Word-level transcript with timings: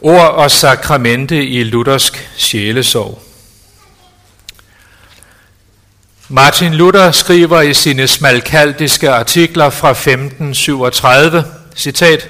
Ord 0.00 0.34
og 0.34 0.50
sakramente 0.50 1.46
i 1.46 1.64
luthersk 1.64 2.30
sjælesorg. 2.36 3.22
Martin 6.28 6.74
Luther 6.74 7.10
skriver 7.10 7.60
i 7.60 7.74
sine 7.74 8.06
smalkaldiske 8.06 9.10
artikler 9.10 9.70
fra 9.70 9.90
1537, 9.90 11.44
citat, 11.76 12.28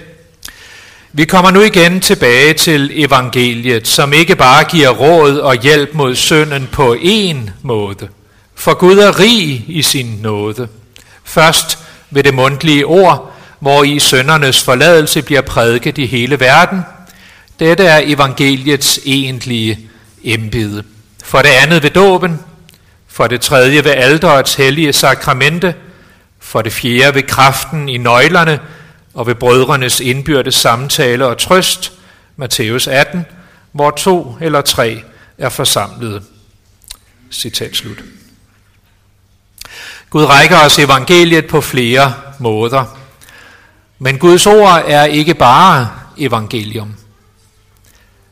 Vi 1.12 1.25
kommer 1.25 1.50
nu 1.50 1.61
igen 1.61 2.00
tilbage 2.00 2.54
til 2.54 2.91
evangeliet, 2.95 3.89
som 3.89 4.12
ikke 4.12 4.37
bare 4.37 4.64
giver 4.64 4.89
råd 4.89 5.39
og 5.39 5.55
hjælp 5.55 5.95
mod 5.95 6.14
synden 6.14 6.69
på 6.73 6.95
én 6.95 7.37
måde, 7.62 8.09
for 8.55 8.75
Gud 8.75 8.98
er 8.98 9.21
rig 9.21 9.64
i 9.69 9.82
sin 9.82 10.19
nåde. 10.23 10.69
Først 11.25 11.79
ved 12.11 12.23
det 12.25 12.35
mundtlige 12.35 12.87
ord, 12.87 13.32
hvor 13.61 13.85
i 13.85 13.98
søndernes 13.98 14.62
forladelse 14.62 15.23
bliver 15.23 15.41
prædiket 15.41 15.98
i 15.98 16.07
hele 16.07 16.41
verden– 16.41 16.82
dette 17.59 17.85
er 17.85 18.01
evangeliets 18.05 19.01
egentlige 19.07 19.89
embede. 20.25 20.85
For 21.25 21.43
det 21.43 21.48
andet 21.48 21.83
ved 21.83 21.91
dåben, 21.91 22.41
for 23.09 23.27
det 23.27 23.41
tredje 23.41 23.84
ved 23.84 23.91
alderets 23.91 24.55
hellige 24.55 24.93
sakramente, 24.93 25.75
for 26.41 26.62
det 26.62 26.73
fjerde 26.73 27.15
ved 27.15 27.23
kraften 27.23 27.89
i 27.89 27.97
nøglerne 27.97 28.61
og 29.15 29.27
ved 29.27 29.34
brødrenes 29.34 30.01
indbyrdes 30.01 30.55
samtale 30.55 31.27
og 31.27 31.39
trøst, 31.39 31.93
Matthæus 32.37 32.87
18, 32.87 33.27
hvor 33.73 33.91
to 33.91 34.37
eller 34.41 34.61
tre 34.61 35.03
er 35.39 35.48
forsamlet. 35.48 36.23
Citat 37.31 37.77
slut. 37.77 38.05
Gud 40.11 40.25
rækker 40.25 40.56
os 40.59 40.79
evangeliet 40.79 41.47
på 41.47 41.61
flere 41.61 42.15
måder. 42.39 42.98
Men 43.98 44.19
Guds 44.19 44.47
ord 44.47 44.83
er 44.87 45.05
ikke 45.05 45.34
bare 45.34 45.89
evangelium. 46.19 46.95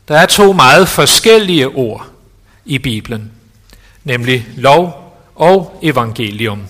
Der 0.07 0.17
er 0.17 0.25
to 0.25 0.53
meget 0.53 0.87
forskellige 0.87 1.67
ord 1.67 2.07
i 2.65 2.79
Bibelen, 2.79 3.31
nemlig 4.03 4.47
lov 4.55 5.13
og 5.35 5.79
evangelium. 5.83 6.63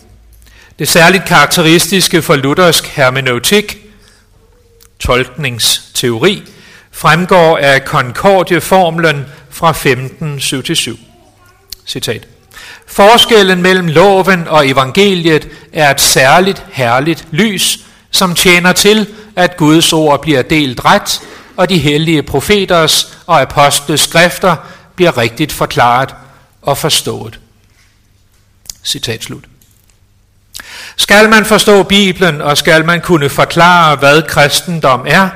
Det 0.80 0.88
særligt 0.88 1.26
karakteristiske 1.26 2.22
for 2.22 2.36
luthersk 2.36 2.88
hermeneutik, 2.88 3.78
tolkningsteori, 5.00 6.44
fremgår 6.92 7.58
af 7.58 7.82
Concordieformlen 7.82 9.26
fra 9.50 9.70
1577. 9.70 11.00
Citat. 11.86 12.28
Forskellen 12.88 13.62
mellem 13.62 13.88
loven 13.88 14.48
og 14.48 14.70
evangeliet 14.70 15.50
er 15.74 15.92
et 15.92 16.02
særligt 16.02 16.66
herligt 16.72 17.28
lys, 17.32 17.80
som 18.12 18.36
tjener 18.36 18.74
til, 18.74 19.08
at 19.36 19.58
Guds 19.58 19.94
ord 19.94 20.22
bliver 20.22 20.42
delt 20.42 20.86
ret 20.86 21.22
og 21.58 21.70
de 21.70 21.78
hellige 21.78 22.24
profeters 22.24 23.18
og 23.28 23.42
apostles 23.42 24.02
skrifter 24.02 24.56
bliver 24.96 25.18
rigtigt 25.18 25.52
forklaret 25.52 26.16
og 26.62 26.78
forstået. 26.78 27.40
Citat 28.84 29.24
slut. 29.24 29.44
Skal 30.96 31.30
man 31.30 31.46
forstå 31.46 31.84
Bibelen, 31.84 32.42
og 32.42 32.58
skal 32.58 32.86
man 32.86 33.02
kunne 33.02 33.30
forklare, 33.30 33.96
hvad 33.96 34.22
kristendom 34.22 35.06
er, 35.08 35.30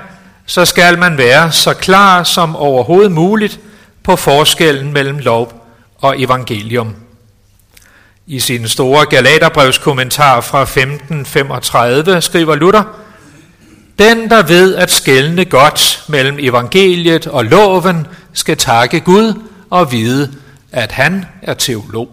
så 0.45 0.65
skal 0.65 0.99
man 0.99 1.17
være 1.17 1.51
så 1.51 1.73
klar 1.73 2.23
som 2.23 2.55
overhovedet 2.55 3.11
muligt 3.11 3.59
på 4.03 4.15
forskellen 4.15 4.93
mellem 4.93 5.17
lov 5.17 5.67
og 5.97 6.21
evangelium. 6.21 6.95
I 8.27 8.39
sin 8.39 8.67
store 8.67 9.05
Galaterbrevskommentar 9.05 10.41
fra 10.41 10.61
1535 10.61 12.21
skriver 12.21 12.55
Luther, 12.55 12.83
den, 14.01 14.29
der 14.29 14.43
ved 14.43 14.75
at 14.75 14.91
skælne 14.91 15.45
godt 15.45 16.03
mellem 16.07 16.37
evangeliet 16.39 17.27
og 17.27 17.45
loven, 17.45 18.07
skal 18.33 18.57
takke 18.57 18.99
Gud 18.99 19.41
og 19.69 19.91
vide, 19.91 20.31
at 20.71 20.91
han 20.91 21.25
er 21.41 21.53
teolog. 21.53 22.09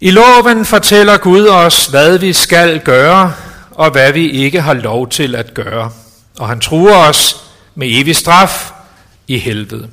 I 0.00 0.10
loven 0.10 0.64
fortæller 0.64 1.16
Gud 1.16 1.46
os, 1.46 1.86
hvad 1.86 2.18
vi 2.18 2.32
skal 2.32 2.80
gøre, 2.80 3.32
og 3.70 3.90
hvad 3.90 4.12
vi 4.12 4.30
ikke 4.30 4.60
har 4.60 4.74
lov 4.74 5.08
til 5.08 5.34
at 5.34 5.54
gøre. 5.54 5.90
Og 6.38 6.48
han 6.48 6.60
truer 6.60 6.96
os 6.96 7.36
med 7.74 7.88
evig 7.90 8.16
straf 8.16 8.70
i 9.28 9.38
helvede. 9.38 9.88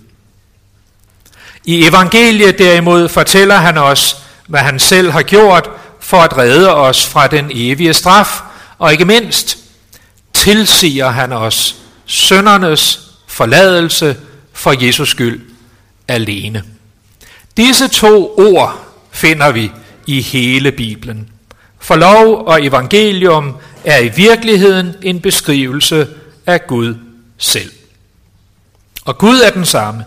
I 1.66 1.88
evangeliet 1.88 2.58
derimod 2.58 3.10
fortæller 3.10 3.56
han 3.56 3.78
os, 3.78 4.18
hvad 4.48 4.60
han 4.60 4.80
selv 4.80 5.12
har 5.12 5.22
gjort 5.22 5.70
for 6.12 6.18
at 6.18 6.38
redde 6.38 6.76
os 6.76 7.08
fra 7.08 7.28
den 7.28 7.52
evige 7.54 7.94
straf, 7.94 8.42
og 8.78 8.92
ikke 8.92 9.06
mindst 9.06 9.58
tilsiger 10.34 11.10
han 11.10 11.32
os 11.32 11.76
søndernes 12.06 13.00
forladelse 13.28 14.18
for 14.54 14.86
Jesus 14.86 15.10
skyld 15.10 15.42
alene. 16.08 16.64
Disse 17.58 17.88
to 17.88 18.38
ord 18.38 18.86
finder 19.12 19.52
vi 19.52 19.72
i 20.08 20.22
hele 20.22 20.72
Bibelen. 20.72 21.30
For 21.80 21.96
lov 21.96 22.48
og 22.48 22.66
evangelium 22.66 23.56
er 23.86 23.98
i 23.98 24.10
virkeligheden 24.10 24.96
en 25.02 25.22
beskrivelse 25.22 26.08
af 26.46 26.68
Gud 26.68 26.96
selv. 27.38 27.72
Og 29.06 29.18
Gud 29.18 29.40
er 29.40 29.50
den 29.50 29.66
samme, 29.66 30.06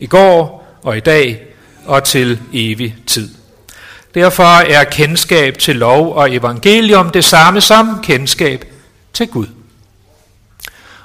i 0.00 0.06
går 0.06 0.68
og 0.82 0.96
i 0.96 1.00
dag 1.00 1.42
og 1.84 2.04
til 2.04 2.38
evig 2.52 2.96
tid. 3.06 3.45
Derfor 4.16 4.60
er 4.60 4.84
kendskab 4.84 5.58
til 5.58 5.76
lov 5.76 6.14
og 6.14 6.34
evangelium 6.34 7.10
det 7.10 7.24
samme 7.24 7.60
som 7.60 8.00
kendskab 8.02 8.64
til 9.12 9.28
Gud. 9.28 9.46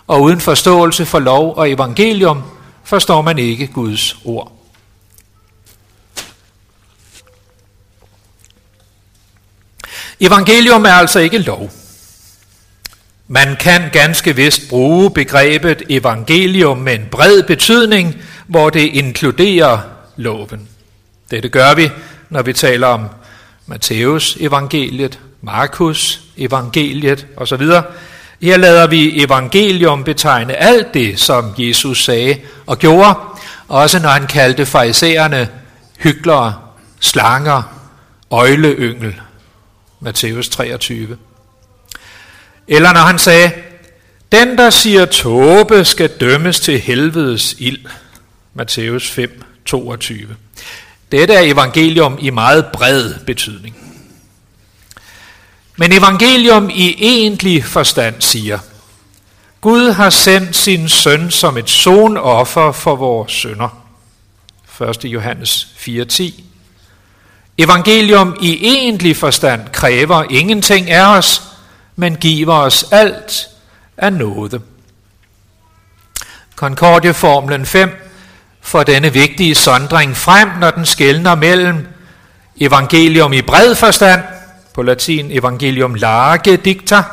Og 0.07 0.21
uden 0.21 0.41
forståelse 0.41 1.05
for 1.05 1.19
lov 1.19 1.55
og 1.57 1.71
evangelium 1.71 2.43
forstår 2.83 3.21
man 3.21 3.39
ikke 3.39 3.67
Guds 3.67 4.15
ord. 4.25 4.51
Evangelium 10.19 10.85
er 10.85 10.93
altså 10.93 11.19
ikke 11.19 11.37
lov. 11.37 11.71
Man 13.27 13.55
kan 13.55 13.89
ganske 13.91 14.35
vist 14.35 14.61
bruge 14.69 15.11
begrebet 15.11 15.83
evangelium 15.89 16.77
med 16.77 16.95
en 16.95 17.07
bred 17.11 17.43
betydning, 17.43 18.21
hvor 18.47 18.69
det 18.69 18.79
inkluderer 18.93 19.79
loven. 20.15 20.69
Dette 21.31 21.49
gør 21.49 21.73
vi, 21.73 21.89
når 22.31 22.41
vi 22.41 22.53
taler 22.53 22.87
om 22.87 23.07
Matthæus 23.65 24.37
evangeliet, 24.39 25.19
Markus 25.41 26.21
evangeliet 26.37 27.27
osv. 27.37 27.61
Her 28.41 28.57
lader 28.57 28.87
vi 28.87 29.23
evangelium 29.23 30.03
betegne 30.03 30.55
alt 30.55 30.93
det, 30.93 31.19
som 31.19 31.53
Jesus 31.57 32.03
sagde 32.03 32.37
og 32.65 32.79
gjorde, 32.79 33.15
også 33.67 33.99
når 33.99 34.09
han 34.09 34.27
kaldte 34.27 34.65
farisæerne 34.65 35.49
hyklere, 35.99 36.55
slanger, 36.99 37.63
øjleyngel. 38.31 39.21
Matthæus 39.99 40.49
23. 40.49 41.17
Eller 42.67 42.93
når 42.93 43.01
han 43.01 43.19
sagde, 43.19 43.51
den 44.31 44.57
der 44.57 44.69
siger 44.69 45.05
tåbe 45.05 45.85
skal 45.85 46.09
dømmes 46.09 46.59
til 46.59 46.79
helvedes 46.79 47.55
ild. 47.59 47.85
Matthæus 48.53 49.09
5, 49.09 49.43
22. 49.65 50.27
Dette 51.11 51.33
er 51.33 51.41
evangelium 51.41 52.17
i 52.21 52.29
meget 52.29 52.65
bred 52.73 53.13
betydning. 53.25 53.75
Men 55.77 55.91
evangelium 55.91 56.69
i 56.69 56.95
egentlig 56.99 57.65
forstand 57.65 58.21
siger, 58.21 58.59
Gud 59.61 59.91
har 59.91 60.09
sendt 60.09 60.55
sin 60.55 60.89
søn 60.89 61.31
som 61.31 61.57
et 61.57 61.69
sonoffer 61.69 62.71
for 62.71 62.95
vores 62.95 63.31
sønder. 63.31 63.87
1. 64.81 65.05
Johannes 65.05 65.67
4:10. 65.77 66.43
Evangelium 67.57 68.37
i 68.41 68.65
egentlig 68.65 69.17
forstand 69.17 69.69
kræver 69.73 70.23
ingenting 70.29 70.89
af 70.89 71.17
os, 71.17 71.41
men 71.95 72.15
giver 72.15 72.53
os 72.53 72.85
alt 72.91 73.47
af 73.97 74.13
nåde. 74.13 74.61
Concordieformlen 76.55 77.65
5 77.65 78.10
for 78.61 78.83
denne 78.83 79.13
vigtige 79.13 79.55
sondring 79.55 80.17
frem, 80.17 80.49
når 80.59 80.71
den 80.71 80.85
skældner 80.85 81.35
mellem 81.35 81.87
evangelium 82.59 83.33
i 83.33 83.41
bred 83.41 83.75
forstand, 83.75 84.21
på 84.73 84.81
latin 84.81 85.31
evangelium 85.31 85.93
large 85.95 86.57
dicta, 86.57 87.03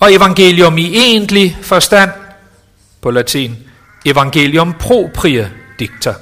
og 0.00 0.14
evangelium 0.14 0.78
i 0.78 0.96
egentlig 0.96 1.58
forstand, 1.62 2.10
på 3.02 3.10
latin 3.10 3.56
evangelium 4.04 4.72
proprie 4.72 5.52
dicta. 5.78 6.14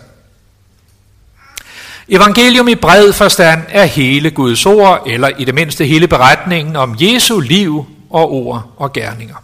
Evangelium 2.08 2.69
i 2.69 2.75
bred 2.75 3.12
forstand 3.12 3.62
er 3.69 3.84
hele 3.84 4.31
Guds 4.31 4.66
ord, 4.66 5.02
eller 5.06 5.28
i 5.28 5.44
det 5.44 5.54
mindste 5.54 5.84
hele 5.84 6.08
beretningen 6.08 6.76
om 6.76 6.96
Jesu 7.00 7.40
liv 7.40 7.87
og 8.11 8.32
ord 8.32 8.72
og 8.76 8.93
gerninger. 8.93 9.37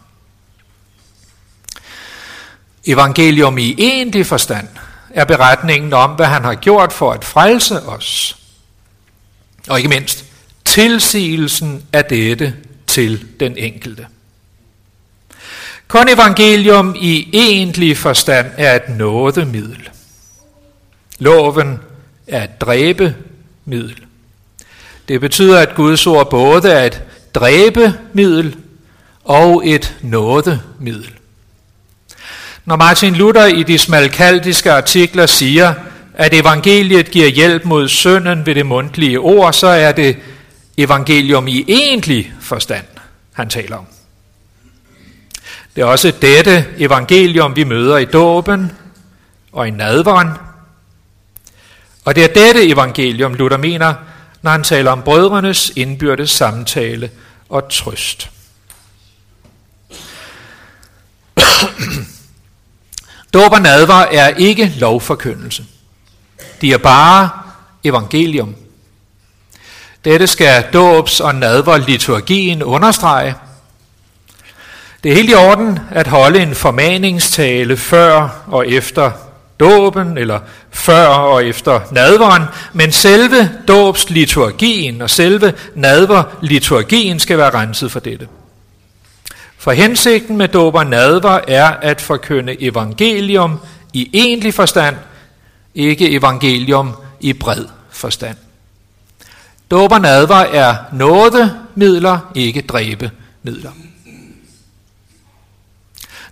Evangelium 2.87 3.59
i 3.59 3.75
egentlig 3.79 4.27
forstand 4.27 4.69
er 5.11 5.25
beretningen 5.25 5.93
om, 5.93 6.11
hvad 6.11 6.27
han 6.27 6.45
har 6.45 6.55
gjort 6.55 6.93
for 6.93 7.13
at 7.13 7.25
frelse 7.25 7.83
os. 7.83 8.37
Og 9.69 9.79
ikke 9.79 9.89
mindst 9.89 10.25
tilsigelsen 10.65 11.83
af 11.93 12.05
dette 12.05 12.55
til 12.87 13.27
den 13.41 13.57
enkelte. 13.59 14.07
Kun 15.89 16.09
evangelium 16.09 16.97
i 17.01 17.29
egentlig 17.33 17.97
forstand 17.97 18.47
er 18.57 18.77
et 18.77 18.89
nådemiddel. 18.89 19.89
Loven 21.19 21.81
er 22.27 22.45
et 22.45 22.61
dræbemiddel. 22.61 24.05
Det 25.09 25.21
betyder, 25.21 25.59
at 25.59 25.75
Guds 25.75 26.07
ord 26.07 26.31
både 26.31 26.71
er 26.71 26.85
et 26.85 27.03
dræbemiddel 27.35 28.57
og 29.25 29.63
et 29.65 29.97
nådemiddel. 30.03 31.13
Når 32.65 32.77
Martin 32.77 33.15
Luther 33.15 33.47
i 33.47 33.63
de 33.63 33.79
smalkaldiske 33.79 34.73
artikler 34.73 35.27
siger, 35.27 35.75
at 36.15 36.35
evangeliet 36.35 37.11
giver 37.11 37.29
hjælp 37.29 37.65
mod 37.65 37.89
synden 37.89 38.47
ved 38.47 38.55
det 38.55 38.67
mundtlige 38.67 39.19
ord, 39.19 39.53
så 39.53 39.67
er 39.67 39.93
det 39.93 40.17
evangelium 40.77 41.49
i 41.49 41.65
egentlig 41.69 42.33
forstand, 42.41 42.85
han 43.33 43.49
taler 43.49 43.77
om. 43.77 43.87
Det 45.77 45.83
er 45.83 45.87
også 45.87 46.13
dette 46.23 46.67
evangelium, 46.79 47.57
vi 47.57 47.65
møder 47.65 47.97
i 47.97 48.05
dåben 48.05 48.73
og 49.53 49.69
i 49.69 49.71
nadveren. 49.71 50.29
Og 52.05 52.15
det 52.15 52.25
er 52.25 52.45
dette 52.45 52.69
evangelium, 52.69 53.35
Luther 53.35 53.59
mener, 53.59 53.95
når 54.43 54.51
han 54.51 54.63
taler 54.63 54.91
om 54.91 55.03
brødrenes 55.03 55.73
indbyrdes 55.77 56.31
samtale 56.31 57.11
og 57.49 57.69
trøst. 57.71 58.31
Dåb 63.35 63.53
og 63.53 63.63
nadver 63.63 63.95
er 63.95 64.29
ikke 64.29 64.73
lovforkyndelse. 64.79 65.65
De 66.61 66.73
er 66.73 66.79
bare 66.79 67.31
evangelium. 67.85 68.55
Dette 70.05 70.27
skal 70.27 70.65
dåbs- 70.73 71.21
og 71.21 71.35
nadverliturgien 71.35 72.63
understrege. 72.63 73.35
Det 75.03 75.11
er 75.11 75.17
helt 75.17 75.31
i 75.31 75.35
orden 75.35 75.79
at 75.91 76.07
holde 76.07 76.43
en 76.43 76.55
formaningstale 76.55 77.77
før 77.77 78.43
og 78.47 78.69
efter 78.69 79.11
dåben, 79.61 80.19
eller 80.19 80.41
før 80.71 81.07
og 81.07 81.47
efter 81.47 81.81
nadveren, 81.91 82.43
men 82.73 82.93
selve 82.93 83.51
dåbsliturgien 83.69 85.03
og 85.03 85.11
selve 85.11 85.53
nadverliturgien 85.75 87.21
skal 87.21 87.39
være 87.39 87.55
renset 87.55 87.93
for 87.93 88.01
dette. 88.01 88.29
For 89.65 89.73
hensigten 89.73 90.37
med 90.37 90.49
dåb 90.49 90.75
og 90.75 90.87
nadver 90.87 91.41
er 91.49 91.67
at 91.67 92.01
forkynde 92.01 92.63
evangelium 92.63 93.61
i 93.93 94.11
egentlig 94.13 94.55
forstand, 94.55 94.97
ikke 95.75 96.11
evangelium 96.11 96.93
i 97.21 97.33
bred 97.33 97.65
forstand. 97.91 98.37
Dåb 99.71 99.93
og 99.93 100.01
nadver 100.01 100.35
er 100.35 100.77
nådemidler, 100.93 102.19
ikke 102.35 102.61
dræbemidler. 102.63 103.71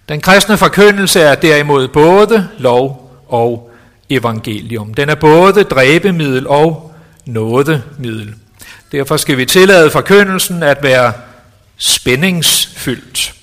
Den 0.08 0.20
kristne 0.20 0.56
forkyndelse 0.56 1.20
er 1.20 1.34
derimod 1.34 1.88
både 1.88 2.48
lov 2.58 3.16
og 3.28 3.70
evangelium. 4.10 4.94
Den 4.94 5.08
er 5.08 5.14
både 5.14 5.64
dræbemiddel 5.64 6.46
og 6.46 6.94
nådemiddel. 7.26 8.34
Derfor 8.92 9.16
skal 9.16 9.36
vi 9.36 9.46
tillade 9.46 9.90
forkyndelsen 9.90 10.62
at 10.62 10.82
være 10.82 11.12
spændingsfyldt. 11.82 13.34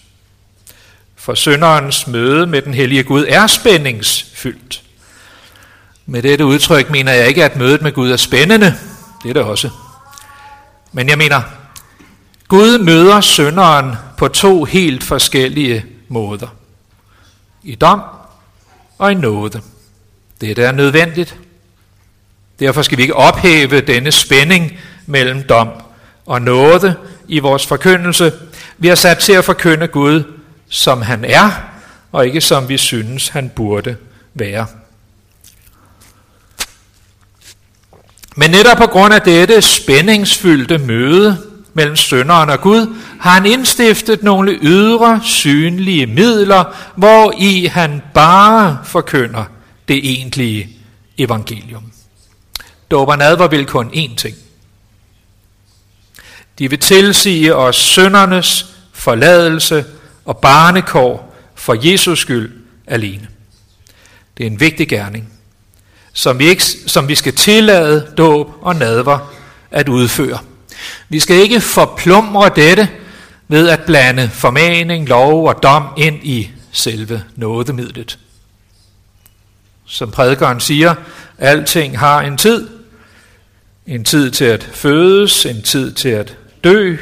For 1.16 1.34
sønderens 1.34 2.08
møde 2.08 2.48
med 2.48 2.62
den 2.62 2.74
hellige 2.74 3.04
Gud 3.04 3.26
er 3.28 3.48
spændingsfyldt. 3.48 4.82
Med 6.06 6.22
dette 6.22 6.46
udtryk 6.46 6.90
mener 6.90 7.12
jeg 7.12 7.28
ikke, 7.28 7.44
at 7.44 7.56
mødet 7.56 7.82
med 7.82 7.92
Gud 7.92 8.12
er 8.12 8.18
spændende. 8.18 8.76
Det 9.24 9.30
er 9.30 9.34
det 9.34 9.44
også. 9.44 9.70
Men 10.92 11.10
jeg 11.10 11.18
mener, 11.18 11.42
Gud 12.48 12.78
møder 12.78 13.22
sønderen 13.22 13.96
på 14.18 14.28
to 14.28 14.64
helt 14.64 15.04
forskellige 15.04 15.86
måder. 16.08 16.48
I 17.64 17.76
dom 17.76 18.02
og 18.98 19.12
i 19.12 19.16
nåde. 19.16 19.62
Det 20.42 20.60
er 20.60 20.72
nødvendigt. 20.72 21.36
Derfor 22.60 22.82
skal 22.82 22.98
vi 22.98 23.02
ikke 23.02 23.16
ophæve 23.16 23.82
denne 23.82 24.12
spænding 24.12 24.80
mellem 25.06 25.44
dom 25.44 25.70
og 26.26 26.42
nåde 26.42 26.96
i 27.30 27.40
vores 27.40 27.68
forkyndelse. 27.68 28.34
Vi 28.78 28.88
er 28.88 28.96
sat 28.96 29.18
til 29.18 29.34
at 29.34 29.46
forkynde 29.46 29.88
Gud, 29.88 30.24
som 30.70 31.02
han 31.02 31.26
er, 31.26 31.52
og 32.12 32.28
ikke 32.28 32.42
som 32.42 32.70
vi 32.70 32.78
synes, 32.78 33.28
han 33.28 33.50
burde 33.56 33.96
være. 34.34 34.68
Men 38.36 38.52
netop 38.52 38.78
på 38.78 38.88
grund 38.88 39.14
af 39.14 39.22
dette 39.22 39.62
spændingsfyldte 39.62 40.78
møde 40.78 41.38
mellem 41.74 41.96
sønderen 41.96 42.50
og 42.50 42.62
Gud, 42.62 42.96
har 43.20 43.32
han 43.32 43.46
indstiftet 43.46 44.24
nogle 44.24 44.60
ydre, 44.62 45.22
synlige 45.24 46.06
midler, 46.06 46.64
hvor 46.96 47.34
i 47.38 47.66
han 47.66 48.02
bare 48.14 48.80
forkynder 48.86 49.44
det 49.88 50.00
egentlige 50.04 50.70
evangelium. 51.18 51.92
Dåb 52.92 53.10
advar 53.10 53.16
nadver 53.16 53.48
vil 53.48 53.66
kun 53.66 53.88
én 53.88 54.16
ting. 54.16 54.36
De 56.60 56.70
vil 56.70 56.80
tilsige 56.80 57.56
os 57.56 57.76
søndernes 57.76 58.66
forladelse 58.94 59.86
og 60.26 60.38
barnekår 60.38 61.36
for 61.56 61.88
Jesus 61.92 62.20
skyld 62.20 62.52
alene. 62.88 63.28
Det 64.38 64.44
er 64.44 64.48
en 64.48 64.60
vigtig 64.60 64.90
gerning, 64.90 65.34
som 66.14 66.40
vi, 66.40 66.46
ikke, 66.46 66.64
som 66.64 67.08
vi 67.08 67.16
skal 67.16 67.36
tillade 67.36 68.14
dåb 68.18 68.50
og 68.62 68.76
nadver 68.76 69.34
at 69.72 69.90
udføre. 69.90 70.40
Vi 71.10 71.20
skal 71.20 71.36
ikke 71.36 71.62
forplumre 71.62 72.52
dette 72.56 72.90
ved 73.48 73.70
at 73.70 73.80
blande 73.86 74.30
formaning, 74.30 75.10
lov 75.10 75.48
og 75.48 75.64
dom 75.64 75.84
ind 75.98 76.24
i 76.24 76.52
selve 76.72 77.24
nådemidlet. 77.36 78.20
Som 79.86 80.12
prædikeren 80.12 80.60
siger, 80.60 80.96
alting 81.38 82.00
har 82.00 82.22
en 82.22 82.38
tid. 82.38 82.70
En 83.88 84.04
tid 84.04 84.32
til 84.32 84.46
at 84.46 84.64
fødes, 84.74 85.46
en 85.46 85.62
tid 85.62 85.94
til 85.94 86.10
at 86.10 86.38
dø. 86.64 86.96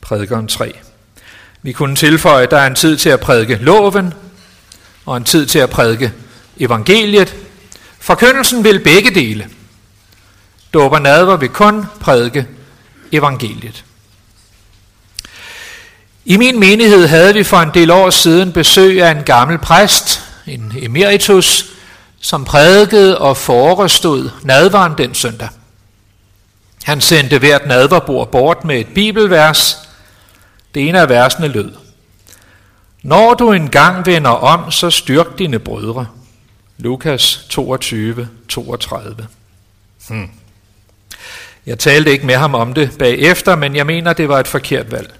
Prædikeren 0.00 0.48
3. 0.48 0.78
Vi 1.62 1.72
kunne 1.72 1.96
tilføje, 1.96 2.42
at 2.42 2.50
der 2.50 2.58
er 2.58 2.66
en 2.66 2.74
tid 2.74 2.96
til 2.96 3.08
at 3.08 3.20
prædike 3.20 3.54
loven, 3.54 4.14
og 5.06 5.16
en 5.16 5.24
tid 5.24 5.46
til 5.46 5.58
at 5.58 5.70
prædike 5.70 6.12
evangeliet. 6.56 7.34
Forkyndelsen 8.00 8.64
vil 8.64 8.80
begge 8.84 9.14
dele. 9.14 9.48
Dåber 10.74 10.98
nadver 10.98 11.36
vil 11.36 11.48
kun 11.48 11.86
prædike 12.00 12.46
evangeliet. 13.12 13.84
I 16.24 16.36
min 16.36 16.60
menighed 16.60 17.06
havde 17.06 17.34
vi 17.34 17.44
for 17.44 17.56
en 17.56 17.70
del 17.74 17.90
år 17.90 18.10
siden 18.10 18.52
besøg 18.52 19.02
af 19.02 19.10
en 19.10 19.22
gammel 19.22 19.58
præst, 19.58 20.20
en 20.46 20.72
emeritus, 20.76 21.66
som 22.20 22.44
prædikede 22.44 23.18
og 23.18 23.36
forestod 23.36 24.30
nadvaren 24.42 24.92
den 24.98 25.14
søndag. 25.14 25.48
Han 26.82 27.00
sendte 27.00 27.38
hvert 27.38 27.66
nadverbord 27.66 28.30
bort 28.30 28.64
med 28.64 28.80
et 28.80 28.86
bibelvers. 28.94 29.78
Det 30.74 30.88
ene 30.88 31.00
af 31.00 31.08
versene 31.08 31.48
lød. 31.48 31.72
Når 33.02 33.34
du 33.34 33.52
engang 33.52 34.06
vender 34.06 34.30
om, 34.30 34.70
så 34.70 34.90
styrk 34.90 35.38
dine 35.38 35.58
brødre. 35.58 36.06
Lukas 36.78 37.46
22, 37.48 38.28
32. 38.48 39.26
Hmm. 40.08 40.30
Jeg 41.66 41.78
talte 41.78 42.10
ikke 42.10 42.26
med 42.26 42.36
ham 42.36 42.54
om 42.54 42.74
det 42.74 42.98
bagefter, 42.98 43.56
men 43.56 43.76
jeg 43.76 43.86
mener, 43.86 44.12
det 44.12 44.28
var 44.28 44.40
et 44.40 44.48
forkert 44.48 44.92
valg. 44.92 45.12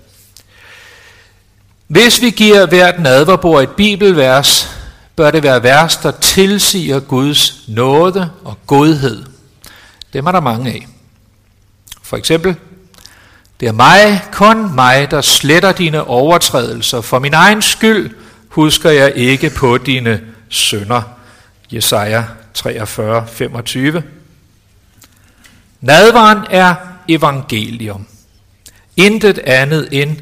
Hvis 1.87 2.23
vi 2.23 2.31
giver 2.31 2.66
hvert 2.66 3.00
nadverbord 3.00 3.62
et 3.62 3.71
bibelvers, 3.71 4.69
bør 5.16 5.31
det 5.31 5.42
være 5.42 5.62
vers, 5.62 5.97
der 5.97 6.11
tilsiger 6.11 7.00
Guds 7.00 7.69
nåde 7.69 8.31
og 8.45 8.59
godhed. 8.66 9.25
Dem 10.12 10.26
er 10.26 10.33
der 10.33 10.40
mange 10.40 10.71
af. 10.71 10.87
For 12.12 12.16
eksempel, 12.16 12.57
det 13.61 13.69
er 13.69 13.73
mig, 13.73 14.23
kun 14.33 14.75
mig, 14.75 15.11
der 15.11 15.21
sletter 15.21 15.73
dine 15.73 16.04
overtrædelser. 16.04 17.00
For 17.00 17.19
min 17.19 17.35
egen 17.35 17.62
skyld 17.62 18.11
husker 18.49 18.90
jeg 18.90 19.12
ikke 19.16 19.50
på 19.50 19.78
dine 19.78 20.21
sønder. 20.49 21.02
Jesaja 21.71 22.25
43, 22.54 23.26
25. 23.26 24.02
Nadvaren 25.81 26.38
er 26.50 26.75
evangelium. 27.09 28.07
Intet 28.97 29.38
andet 29.38 29.88
end 29.92 30.16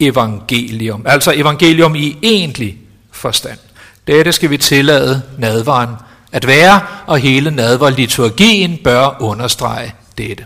evangelium. 0.00 1.02
Altså 1.06 1.32
evangelium 1.36 1.94
i 1.94 2.16
egentlig 2.22 2.78
forstand. 3.12 3.58
Dette 4.06 4.32
skal 4.32 4.50
vi 4.50 4.56
tillade 4.56 5.22
nadvaren 5.38 5.94
at 6.32 6.46
være, 6.46 6.80
og 7.06 7.18
hele 7.18 7.50
nadverliturgien 7.50 8.78
bør 8.84 9.16
understrege 9.20 9.94
dette. 10.18 10.44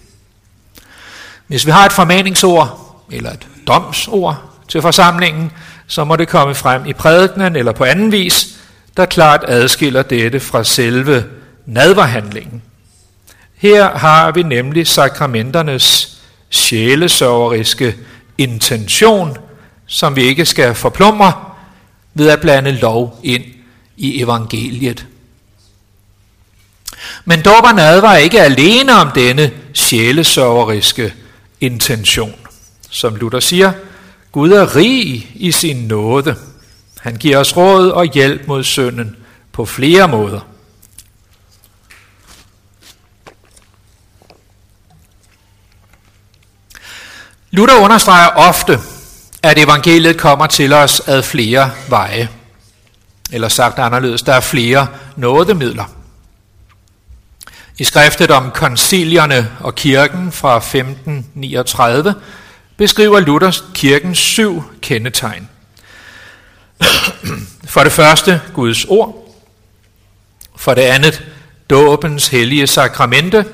Hvis 1.52 1.66
vi 1.66 1.70
har 1.70 1.86
et 1.86 1.92
formaningsord 1.92 2.96
eller 3.10 3.30
et 3.30 3.46
domsord 3.66 4.42
til 4.68 4.82
forsamlingen, 4.82 5.52
så 5.86 6.04
må 6.04 6.16
det 6.16 6.28
komme 6.28 6.54
frem 6.54 6.86
i 6.86 6.92
prædikenen 6.92 7.56
eller 7.56 7.72
på 7.72 7.84
anden 7.84 8.12
vis, 8.12 8.48
der 8.96 9.06
klart 9.06 9.44
adskiller 9.48 10.02
dette 10.02 10.40
fra 10.40 10.64
selve 10.64 11.24
nadverhandlingen. 11.66 12.62
Her 13.54 13.98
har 13.98 14.30
vi 14.30 14.42
nemlig 14.42 14.86
sakramenternes 14.86 16.18
sjælesørgeriske 16.50 17.94
intention, 18.38 19.36
som 19.86 20.16
vi 20.16 20.22
ikke 20.22 20.46
skal 20.46 20.74
forplumre, 20.74 21.32
ved 22.14 22.28
at 22.28 22.40
blande 22.40 22.72
lov 22.72 23.20
ind 23.22 23.44
i 23.96 24.22
evangeliet. 24.22 25.06
Men 27.24 27.42
dåb 27.42 27.64
og 27.64 27.74
nadver 27.74 28.14
ikke 28.14 28.40
alene 28.40 28.92
om 28.92 29.10
denne 29.10 29.50
sjælesørgeriske 29.74 31.14
intention. 31.62 32.34
Som 32.90 33.16
Luther 33.16 33.40
siger, 33.40 33.72
Gud 34.32 34.52
er 34.52 34.76
rig 34.76 35.32
i 35.34 35.52
sin 35.52 35.76
nåde. 35.76 36.36
Han 37.00 37.16
giver 37.16 37.38
os 37.38 37.56
råd 37.56 37.90
og 37.90 38.04
hjælp 38.04 38.46
mod 38.46 38.64
synden 38.64 39.16
på 39.52 39.64
flere 39.64 40.08
måder. 40.08 40.40
Luther 47.50 47.76
understreger 47.76 48.28
ofte, 48.28 48.78
at 49.42 49.58
evangeliet 49.58 50.18
kommer 50.18 50.46
til 50.46 50.72
os 50.72 51.00
ad 51.06 51.22
flere 51.22 51.70
veje. 51.88 52.28
Eller 53.32 53.48
sagt 53.48 53.78
anderledes, 53.78 54.22
der 54.22 54.32
er 54.32 54.40
flere 54.40 54.86
nådemidler. 55.16 56.01
I 57.78 57.84
skriftet 57.84 58.30
om 58.30 58.50
koncilierne 58.50 59.50
og 59.60 59.74
kirken 59.74 60.32
fra 60.32 60.56
1539 60.56 62.14
beskriver 62.76 63.20
Luther 63.20 63.64
kirkens 63.74 64.18
syv 64.18 64.62
kendetegn. 64.80 65.48
For 67.68 67.82
det 67.84 67.92
første 67.92 68.40
Guds 68.54 68.84
ord. 68.84 69.34
For 70.56 70.74
det 70.74 70.82
andet 70.82 71.24
dåbens 71.70 72.28
hellige 72.28 72.66
sakramente. 72.66 73.44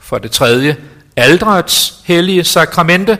For 0.00 0.18
det 0.18 0.30
tredje 0.30 0.76
aldrets 1.16 1.94
hellige 2.04 2.44
sakramente. 2.44 3.18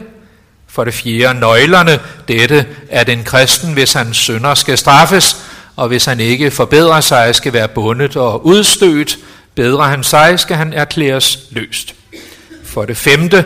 For 0.66 0.84
det 0.84 0.94
fjerde 0.94 1.40
nøglerne. 1.40 2.00
Dette 2.28 2.66
er 2.90 3.04
den 3.04 3.24
kristen, 3.24 3.72
hvis 3.72 3.92
han 3.92 4.14
synder 4.14 4.54
skal 4.54 4.78
straffes, 4.78 5.36
og 5.76 5.88
hvis 5.88 6.04
han 6.04 6.20
ikke 6.20 6.50
forbedrer 6.50 7.00
sig, 7.00 7.34
skal 7.34 7.52
være 7.52 7.68
bundet 7.68 8.16
og 8.16 8.46
udstødt 8.46 9.18
bedrer 9.56 9.84
han 9.84 10.04
sig, 10.04 10.40
skal 10.40 10.56
han 10.56 10.72
erklæres 10.72 11.38
løst. 11.50 11.94
For 12.64 12.84
det 12.84 12.96
femte 12.96 13.44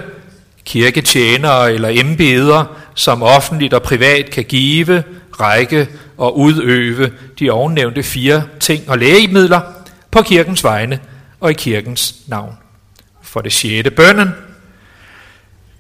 kirketjenere 0.65 1.73
eller 1.73 1.89
embeder, 1.89 2.65
som 2.95 3.23
offentligt 3.23 3.75
og 3.75 3.83
privat 3.83 4.31
kan 4.31 4.45
give, 4.45 5.05
række 5.41 5.89
og 6.17 6.39
udøve 6.39 7.13
de 7.39 7.51
ovennævnte 7.51 8.03
fire 8.03 8.45
ting 8.61 8.91
og 8.91 8.99
lægemidler 8.99 9.61
på 10.11 10.23
kirkens 10.23 10.65
vegne 10.65 11.01
og 11.41 11.51
i 11.51 11.55
kirkens 11.55 12.15
navn. 12.27 12.55
For 13.23 13.41
det 13.41 13.53
sjette 13.53 13.91
bønnen, 13.91 14.31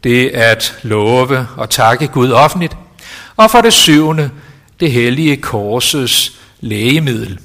det 0.04 0.28
at 0.28 0.78
love 0.82 1.46
og 1.56 1.70
takke 1.70 2.06
Gud 2.06 2.30
offentligt. 2.30 2.76
Og 3.36 3.50
for 3.50 3.60
det 3.60 3.72
syvende, 3.72 4.30
det 4.80 4.92
hellige 4.92 5.36
korsets 5.36 6.32
lægemiddel. 6.60 7.38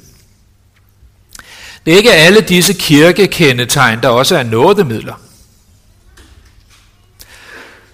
Det 1.85 1.93
er 1.93 1.97
ikke 1.97 2.13
alle 2.13 2.41
disse 2.41 2.73
kirkekendetegn, 2.73 4.01
der 4.03 4.09
også 4.09 4.37
er 4.37 4.43
nådemidler. 4.43 5.13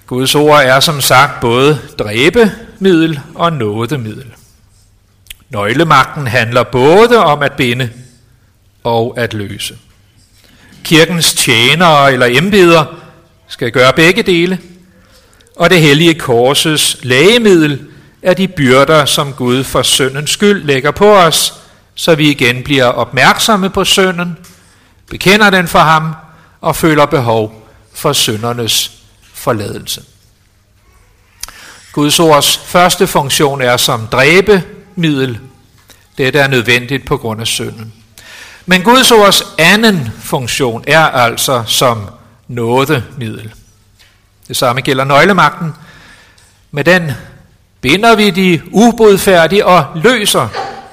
Guds 0.08 0.36
ord 0.36 0.62
er 0.64 0.80
som 0.80 1.02
sagt 1.02 1.42
både 1.42 1.80
dræbemiddel 2.00 3.20
og 3.36 3.54
nådemiddel. 3.54 4.26
Nøglemagten 5.50 6.28
handler 6.28 6.64
både 6.64 7.18
om 7.18 7.42
at 7.42 7.52
binde 7.52 7.90
og 8.84 9.14
at 9.18 9.34
løse. 9.34 9.78
Kirkens 10.84 11.34
tjenere 11.34 12.14
eller 12.14 12.26
embeder 12.26 12.86
skal 13.48 13.72
gøre 13.72 13.94
begge 13.94 14.24
dele, 14.24 14.60
og 15.56 15.70
det 15.70 15.82
hellige 15.82 16.14
korsets 16.20 16.98
lægemiddel 17.02 17.88
er 18.22 18.34
de 18.34 18.48
byrder, 18.48 19.06
som 19.06 19.34
Gud 19.34 19.64
for 19.64 19.82
syndens 19.82 20.30
skyld 20.30 20.64
lægger 20.64 20.92
på 20.92 21.16
os, 21.16 21.54
så 21.96 22.16
vi 22.16 22.30
igen 22.30 22.64
bliver 22.64 22.86
opmærksomme 22.86 23.70
på 23.70 23.84
synden, 23.84 24.38
bekender 25.10 25.50
den 25.50 25.68
for 25.68 25.80
ham 25.80 26.14
og 26.62 26.76
føler 26.76 27.06
behov 27.06 27.68
for 27.94 28.14
syndernes 28.14 28.92
forladelse. 29.34 30.04
Guds 31.92 32.20
ords 32.20 32.58
første 32.58 33.08
funktion 33.08 33.62
er 33.62 33.78
som 33.78 34.08
dræbemiddel. 34.08 35.40
Dette 36.18 36.40
er 36.40 36.48
nødvendigt 36.48 37.06
på 37.06 37.18
grund 37.18 37.42
af 37.42 37.48
synden. 37.48 37.94
Men 38.66 38.82
Guds 38.82 39.12
ords 39.12 39.44
anden 39.58 40.10
funktion 40.20 40.84
er 40.88 41.06
altså 41.06 41.64
som 41.68 42.10
nådemiddel. 42.48 43.54
Det 44.48 44.58
samme 44.58 44.82
gælder 44.82 45.04
nøglemagten. 45.04 45.74
Med 46.72 46.84
den 46.84 47.12
binder 47.82 48.16
vi 48.16 48.30
de 48.30 48.62
ubodfærdige 48.72 49.66
og 49.66 49.86
løser 49.96 50.48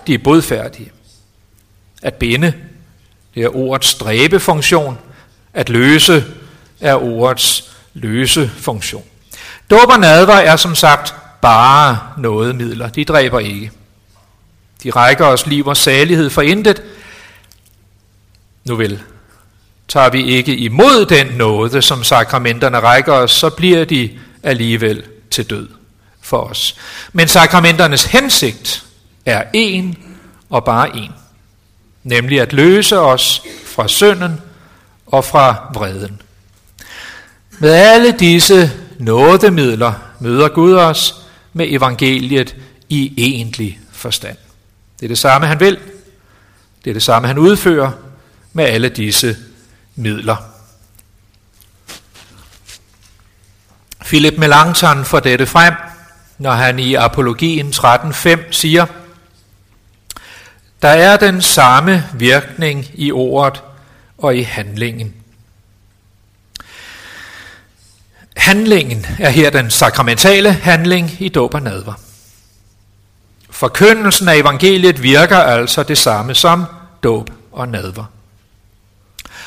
de 0.08 0.18
bodfærdige. 0.18 0.92
At 2.02 2.14
binde, 2.14 2.52
det 3.34 3.42
er 3.42 3.56
ordets 3.56 3.94
dræbefunktion. 3.94 4.98
At 5.54 5.68
løse 5.68 6.24
er 6.80 6.94
ordets 6.94 7.70
løsefunktion. 7.94 9.04
Dåb 9.70 9.88
og 9.88 10.00
nadver 10.00 10.34
er 10.34 10.56
som 10.56 10.74
sagt 10.74 11.14
bare 11.42 11.98
noget 12.18 12.56
midler. 12.56 12.88
De 12.88 13.04
dræber 13.04 13.38
ikke. 13.40 13.70
De 14.82 14.90
rækker 14.90 15.26
os 15.26 15.46
liv 15.46 15.66
og 15.66 15.76
salighed 15.76 16.30
for 16.30 16.42
intet. 16.42 16.82
Nu 18.64 18.76
vel, 18.76 19.02
tager 19.88 20.10
vi 20.10 20.24
ikke 20.24 20.56
imod 20.56 21.06
den 21.06 21.26
nåde, 21.26 21.82
som 21.82 22.04
sakramenterne 22.04 22.80
rækker 22.80 23.12
os, 23.12 23.30
så 23.30 23.50
bliver 23.50 23.84
de 23.84 24.18
alligevel 24.42 25.02
til 25.30 25.50
død 25.50 25.68
for 26.20 26.38
os. 26.38 26.76
Men 27.12 27.28
sakramenternes 27.28 28.04
hensigt 28.04 28.84
er 29.28 29.42
en 29.52 29.98
og 30.50 30.64
bare 30.64 30.96
en, 30.96 31.12
nemlig 32.02 32.40
at 32.40 32.52
løse 32.52 32.98
os 32.98 33.42
fra 33.66 33.88
synden 33.88 34.40
og 35.06 35.24
fra 35.24 35.70
vreden. 35.74 36.22
Med 37.58 37.70
alle 37.70 38.12
disse 38.12 38.72
nådemidler 38.98 39.92
møder 40.20 40.48
Gud 40.48 40.74
os 40.74 41.14
med 41.52 41.66
evangeliet 41.70 42.56
i 42.88 43.14
egentlig 43.16 43.80
forstand. 43.92 44.36
Det 45.00 45.06
er 45.06 45.08
det 45.08 45.18
samme, 45.18 45.46
han 45.46 45.60
vil. 45.60 45.78
Det 46.84 46.90
er 46.90 46.94
det 46.94 47.02
samme, 47.02 47.28
han 47.28 47.38
udfører 47.38 47.90
med 48.52 48.64
alle 48.64 48.88
disse 48.88 49.36
midler. 49.94 50.36
Philip 54.00 54.34
Melanchthon 54.38 55.04
får 55.04 55.20
dette 55.20 55.46
frem, 55.46 55.74
når 56.38 56.52
han 56.52 56.78
i 56.78 56.94
Apologien 56.94 57.68
13.5 57.68 58.52
siger, 58.52 58.86
der 60.82 60.88
er 60.88 61.16
den 61.16 61.42
samme 61.42 62.04
virkning 62.14 62.86
i 62.94 63.12
ordet 63.12 63.62
og 64.18 64.36
i 64.36 64.42
handlingen. 64.42 65.14
Handlingen 68.36 69.06
er 69.18 69.30
her 69.30 69.50
den 69.50 69.70
sakramentale 69.70 70.52
handling 70.52 71.10
i 71.18 71.28
dåb 71.28 71.54
og 71.54 71.62
nadver. 71.62 71.92
Forkyndelsen 73.50 74.28
af 74.28 74.36
evangeliet 74.36 75.02
virker 75.02 75.36
altså 75.36 75.82
det 75.82 75.98
samme 75.98 76.34
som 76.34 76.64
dåb 77.02 77.30
og 77.52 77.68
nadver. 77.68 78.04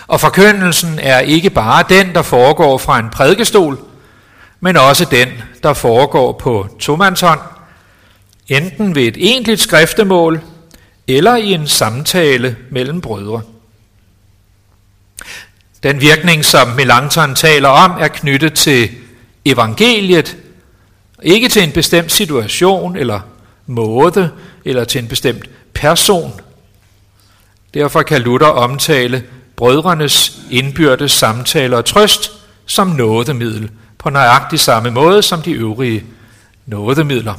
Og 0.07 0.19
forkyndelsen 0.19 0.99
er 0.99 1.19
ikke 1.19 1.49
bare 1.49 1.83
den, 1.89 2.15
der 2.15 2.21
foregår 2.21 2.77
fra 2.77 2.99
en 2.99 3.09
prædikestol, 3.09 3.79
men 4.59 4.77
også 4.77 5.05
den, 5.05 5.27
der 5.63 5.73
foregår 5.73 6.31
på 6.31 6.67
tomandshånd, 6.79 7.39
enten 8.47 8.95
ved 8.95 9.03
et 9.03 9.17
egentligt 9.17 9.61
skriftemål 9.61 10.41
eller 11.17 11.35
i 11.35 11.53
en 11.53 11.67
samtale 11.67 12.55
mellem 12.69 13.01
brødre. 13.01 13.41
Den 15.83 16.01
virkning, 16.01 16.45
som 16.45 16.67
Melanchthon 16.67 17.35
taler 17.35 17.69
om, 17.69 17.91
er 17.99 18.07
knyttet 18.07 18.53
til 18.53 18.89
evangeliet, 19.45 20.37
ikke 21.23 21.49
til 21.49 21.63
en 21.63 21.71
bestemt 21.71 22.11
situation 22.11 22.95
eller 22.95 23.19
måde, 23.65 24.29
eller 24.65 24.83
til 24.83 25.01
en 25.01 25.07
bestemt 25.07 25.49
person. 25.73 26.41
Derfor 27.73 28.01
kan 28.01 28.21
Luther 28.21 28.47
omtale 28.47 29.23
brødrenes 29.55 30.39
indbyrdes 30.49 31.11
samtaler 31.11 31.77
og 31.77 31.85
trøst 31.85 32.31
som 32.65 32.87
nådemiddel, 32.87 33.69
på 33.97 34.09
nøjagtig 34.09 34.59
samme 34.59 34.91
måde 34.91 35.21
som 35.21 35.41
de 35.41 35.51
øvrige 35.51 36.03
nådemidler. 36.65 37.33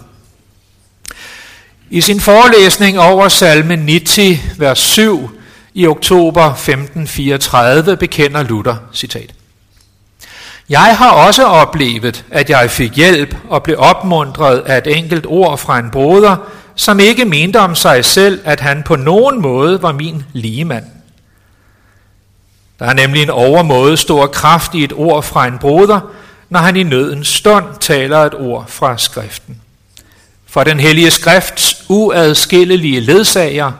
I 1.94 2.00
sin 2.00 2.20
forelæsning 2.20 2.98
over 2.98 3.28
salme 3.28 3.76
90, 3.76 4.38
vers 4.58 4.78
7 4.78 5.30
i 5.74 5.86
oktober 5.86 6.44
1534 6.44 7.96
bekender 7.96 8.42
Luther, 8.42 8.76
citat, 8.94 9.34
Jeg 10.68 10.96
har 10.98 11.10
også 11.10 11.44
oplevet, 11.44 12.24
at 12.30 12.50
jeg 12.50 12.70
fik 12.70 12.96
hjælp 12.96 13.36
og 13.48 13.62
blev 13.62 13.76
opmuntret 13.78 14.58
af 14.58 14.78
et 14.78 14.96
enkelt 14.96 15.26
ord 15.26 15.58
fra 15.58 15.78
en 15.78 15.90
broder, 15.90 16.36
som 16.74 17.00
ikke 17.00 17.24
mente 17.24 17.60
om 17.60 17.74
sig 17.74 18.04
selv, 18.04 18.40
at 18.44 18.60
han 18.60 18.82
på 18.82 18.96
nogen 18.96 19.42
måde 19.42 19.82
var 19.82 19.92
min 19.92 20.22
ligemand. 20.32 20.84
Der 22.78 22.86
er 22.86 22.94
nemlig 22.94 23.22
en 23.22 23.30
overmåde 23.30 23.96
stor 23.96 24.26
kraft 24.26 24.74
i 24.74 24.84
et 24.84 24.92
ord 24.92 25.22
fra 25.22 25.46
en 25.46 25.58
broder, 25.58 26.00
når 26.50 26.60
han 26.60 26.76
i 26.76 26.82
nødens 26.82 27.28
stund 27.28 27.64
taler 27.80 28.18
et 28.18 28.34
ord 28.34 28.64
fra 28.68 28.98
skriften. 28.98 29.56
For 30.52 30.64
den 30.64 30.80
hellige 30.80 31.10
skrifts 31.10 31.84
uadskillelige 31.88 33.00
ledsager 33.00 33.72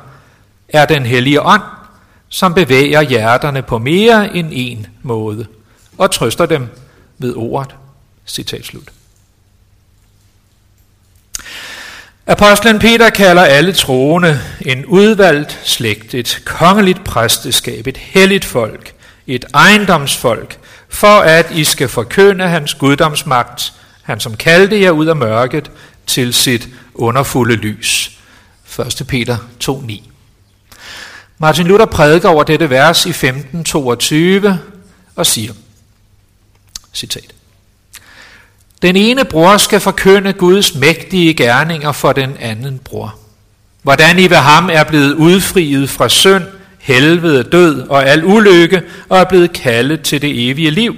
er 0.69 0.87
den 0.87 1.07
hellige 1.07 1.43
ånd, 1.43 1.63
som 2.29 2.55
bevæger 2.55 3.03
hjerterne 3.03 3.63
på 3.63 3.79
mere 3.79 4.37
end 4.37 4.49
en 4.53 4.87
måde 5.03 5.47
og 5.99 6.11
trøster 6.11 6.47
dem 6.47 6.69
ved 7.19 7.35
ordet. 7.37 7.75
Citat 8.27 8.65
slut. 8.65 8.89
Apostlen 12.27 12.79
Peter 12.79 13.11
kalder 13.11 13.45
alle 13.45 13.73
troende 13.73 14.41
en 14.61 14.87
udvalgt 14.87 15.61
slægt, 15.65 16.15
et 16.15 16.43
kongeligt 16.45 17.05
præsteskab, 17.05 17.87
et 17.87 17.97
helligt 17.97 18.45
folk, 18.45 18.95
et 19.27 19.45
ejendomsfolk, 19.55 20.59
for 20.89 21.21
at 21.21 21.51
I 21.51 21.65
skal 21.65 21.89
forkynde 21.89 22.49
hans 22.49 22.75
guddomsmagt, 22.75 23.73
han 24.03 24.21
som 24.21 24.37
kaldte 24.37 24.81
jer 24.81 24.91
ud 24.91 25.07
af 25.07 25.17
mørket 25.17 25.71
til 26.07 26.35
sit 26.35 26.69
underfulde 26.95 27.57
lys. 27.57 28.19
1. 29.01 29.07
Peter 29.09 29.37
2.9 29.65 30.03
Martin 31.39 31.67
Luther 31.67 31.87
prædiker 31.87 32.29
over 32.29 32.43
dette 32.43 32.71
vers 32.71 33.07
i 33.07 33.09
1522 33.09 34.59
og 35.17 35.27
siger, 35.27 35.53
citat, 36.95 37.35
Den 38.83 38.97
ene 38.97 39.25
bror 39.25 39.57
skal 39.57 39.81
forkynde 39.81 40.33
Guds 40.33 40.75
mægtige 40.75 41.35
gerninger 41.35 41.93
for 41.93 42.13
den 42.13 42.37
anden 42.41 42.79
bror. 42.79 43.15
Hvordan 43.83 44.19
I 44.19 44.31
ved 44.31 44.37
ham 44.37 44.71
er 44.73 44.85
blevet 44.85 45.15
udfriet 45.15 45.91
fra 45.91 46.09
synd, 46.09 46.45
helvede, 46.79 47.43
død 47.43 47.89
og 47.89 48.09
al 48.09 48.25
ulykke 48.25 48.83
og 49.09 49.19
er 49.19 49.25
blevet 49.25 49.53
kaldet 49.53 50.03
til 50.03 50.23
det 50.23 50.51
evige 50.51 50.71
liv. 50.71 50.97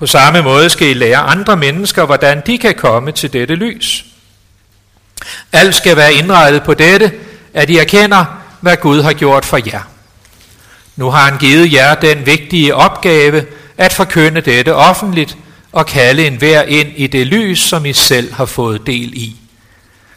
På 0.00 0.06
samme 0.06 0.42
måde 0.42 0.70
skal 0.70 0.88
I 0.88 0.94
lære 0.94 1.16
andre 1.18 1.56
mennesker, 1.56 2.06
hvordan 2.06 2.42
de 2.46 2.58
kan 2.58 2.74
komme 2.74 3.12
til 3.12 3.32
dette 3.32 3.54
lys. 3.54 4.04
Alt 5.52 5.74
skal 5.74 5.96
være 5.96 6.14
indrettet 6.14 6.62
på 6.62 6.74
dette, 6.74 7.12
at 7.54 7.70
I 7.70 7.76
erkender, 7.76 8.24
hvad 8.60 8.76
Gud 8.76 9.02
har 9.02 9.12
gjort 9.12 9.44
for 9.44 9.58
jer. 9.66 9.80
Nu 10.96 11.10
har 11.10 11.30
han 11.30 11.38
givet 11.38 11.72
jer 11.72 11.94
den 11.94 12.26
vigtige 12.26 12.74
opgave 12.74 13.46
at 13.78 13.92
forkynde 13.92 14.40
dette 14.40 14.74
offentligt 14.74 15.36
og 15.72 15.86
kalde 15.86 16.26
enhver 16.26 16.62
ind 16.62 16.88
i 16.96 17.06
det 17.06 17.26
lys, 17.26 17.60
som 17.60 17.86
I 17.86 17.92
selv 17.92 18.32
har 18.32 18.44
fået 18.44 18.86
del 18.86 19.12
i. 19.14 19.36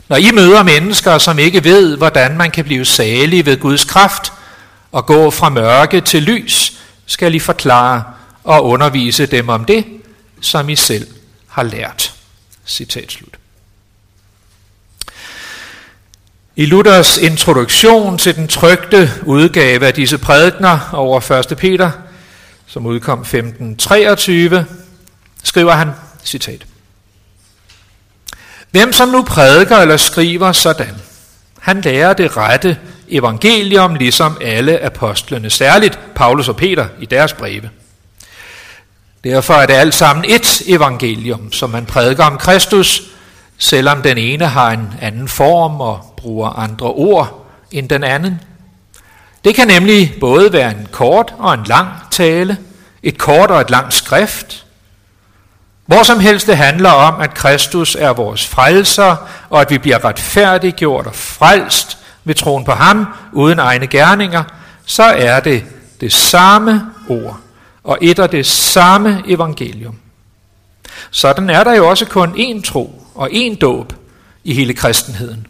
Når 0.09 0.17
I 0.17 0.31
møder 0.31 0.63
mennesker, 0.63 1.17
som 1.17 1.39
ikke 1.39 1.63
ved, 1.63 1.97
hvordan 1.97 2.37
man 2.37 2.51
kan 2.51 2.65
blive 2.65 2.85
salig 2.85 3.45
ved 3.45 3.59
Guds 3.59 3.85
kraft 3.85 4.33
og 4.91 5.05
gå 5.05 5.31
fra 5.31 5.49
mørke 5.49 6.01
til 6.01 6.23
lys, 6.23 6.73
skal 7.05 7.35
I 7.35 7.39
forklare 7.39 8.03
og 8.43 8.65
undervise 8.65 9.25
dem 9.25 9.49
om 9.49 9.65
det, 9.65 9.85
som 10.41 10.69
I 10.69 10.75
selv 10.75 11.07
har 11.47 11.63
lært. 11.63 12.13
Citat 12.65 13.11
slut. 13.11 13.37
I 16.55 16.65
Luthers 16.65 17.17
introduktion 17.17 18.17
til 18.17 18.35
den 18.35 18.47
trygte 18.47 19.11
udgave 19.25 19.87
af 19.87 19.93
disse 19.93 20.17
prædikner 20.17 20.89
over 20.93 21.31
1. 21.51 21.57
Peter, 21.57 21.91
som 22.67 22.85
udkom 22.85 23.19
1523, 23.19 24.65
skriver 25.43 25.71
han, 25.71 25.91
citat, 26.23 26.65
Hvem 28.71 28.93
som 28.93 29.09
nu 29.09 29.23
prædiker 29.23 29.77
eller 29.77 29.97
skriver 29.97 30.51
sådan, 30.51 30.95
han 31.59 31.81
lærer 31.81 32.13
det 32.13 32.37
rette 32.37 32.77
evangelium, 33.07 33.95
ligesom 33.95 34.37
alle 34.41 34.79
apostlene, 34.79 35.49
særligt 35.49 35.99
Paulus 36.15 36.49
og 36.49 36.55
Peter 36.55 36.87
i 36.99 37.05
deres 37.05 37.33
breve. 37.33 37.69
Derfor 39.23 39.53
er 39.53 39.65
det 39.65 39.73
alt 39.73 39.93
sammen 39.93 40.25
et 40.27 40.61
evangelium, 40.67 41.51
som 41.51 41.69
man 41.69 41.85
prædiker 41.85 42.23
om 42.23 42.37
Kristus, 42.37 43.01
selvom 43.57 44.01
den 44.01 44.17
ene 44.17 44.45
har 44.45 44.71
en 44.71 44.93
anden 45.01 45.27
form 45.27 45.81
og 45.81 46.13
bruger 46.17 46.49
andre 46.49 46.87
ord 46.87 47.47
end 47.71 47.89
den 47.89 48.03
anden. 48.03 48.39
Det 49.43 49.55
kan 49.55 49.67
nemlig 49.67 50.13
både 50.19 50.53
være 50.53 50.71
en 50.71 50.87
kort 50.91 51.33
og 51.37 51.53
en 51.53 51.63
lang 51.63 51.89
tale, 52.11 52.57
et 53.03 53.17
kort 53.17 53.51
og 53.51 53.61
et 53.61 53.69
langt 53.69 53.93
skrift. 53.93 54.65
Hvor 55.85 56.03
som 56.03 56.19
helst 56.19 56.47
det 56.47 56.57
handler 56.57 56.89
om, 56.89 57.21
at 57.21 57.33
Kristus 57.33 57.95
er 57.95 58.13
vores 58.13 58.47
frelser, 58.47 59.15
og 59.49 59.61
at 59.61 59.69
vi 59.69 59.77
bliver 59.77 60.05
retfærdiggjort 60.05 61.07
og 61.07 61.15
frelst 61.15 61.97
ved 62.23 62.35
troen 62.35 62.65
på 62.65 62.71
ham, 62.71 63.07
uden 63.33 63.59
egne 63.59 63.87
gerninger, 63.87 64.43
så 64.85 65.03
er 65.03 65.39
det 65.39 65.63
det 66.01 66.13
samme 66.13 66.81
ord 67.09 67.42
og 67.83 67.97
et 68.01 68.19
og 68.19 68.31
det 68.31 68.45
samme 68.45 69.23
evangelium. 69.27 69.97
Sådan 71.11 71.49
er 71.49 71.63
der 71.63 71.73
jo 71.73 71.89
også 71.89 72.05
kun 72.05 72.29
én 72.29 72.61
tro 72.61 73.01
og 73.15 73.29
én 73.31 73.55
dåb 73.55 73.93
i 74.43 74.53
hele 74.53 74.73
kristenheden. 74.73 75.47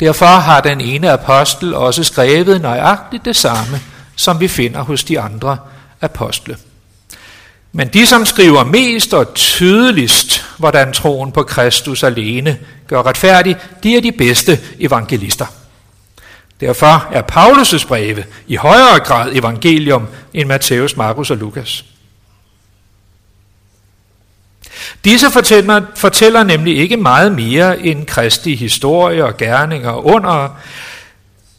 Derfor 0.00 0.26
har 0.26 0.60
den 0.60 0.80
ene 0.80 1.10
apostel 1.10 1.74
også 1.74 2.04
skrevet 2.04 2.60
nøjagtigt 2.60 3.24
det 3.24 3.36
samme, 3.36 3.80
som 4.16 4.40
vi 4.40 4.48
finder 4.48 4.82
hos 4.82 5.04
de 5.04 5.20
andre 5.20 5.56
apostle. 6.00 6.56
Men 7.72 7.88
de, 7.88 8.06
som 8.06 8.26
skriver 8.26 8.64
mest 8.64 9.14
og 9.14 9.34
tydeligst, 9.34 10.44
hvordan 10.58 10.92
troen 10.92 11.32
på 11.32 11.42
Kristus 11.42 12.02
alene 12.02 12.58
gør 12.86 13.02
retfærdig, 13.02 13.56
de 13.82 13.96
er 13.96 14.00
de 14.00 14.12
bedste 14.12 14.60
evangelister. 14.80 15.46
Derfor 16.60 17.08
er 17.12 17.22
Paulus' 17.22 17.88
breve 17.88 18.24
i 18.46 18.56
højere 18.56 18.98
grad 18.98 19.32
evangelium 19.32 20.06
end 20.34 20.48
Matthæus, 20.48 20.96
Markus 20.96 21.30
og 21.30 21.36
Lukas. 21.36 21.84
Disse 25.04 25.30
fortæller, 25.30 25.82
fortæller 25.94 26.42
nemlig 26.42 26.76
ikke 26.78 26.96
meget 26.96 27.32
mere 27.32 27.80
end 27.80 28.06
Kristi 28.06 28.54
historie 28.54 29.24
og 29.24 29.36
gerninger 29.36 29.90
og 29.90 30.06
under, 30.06 30.58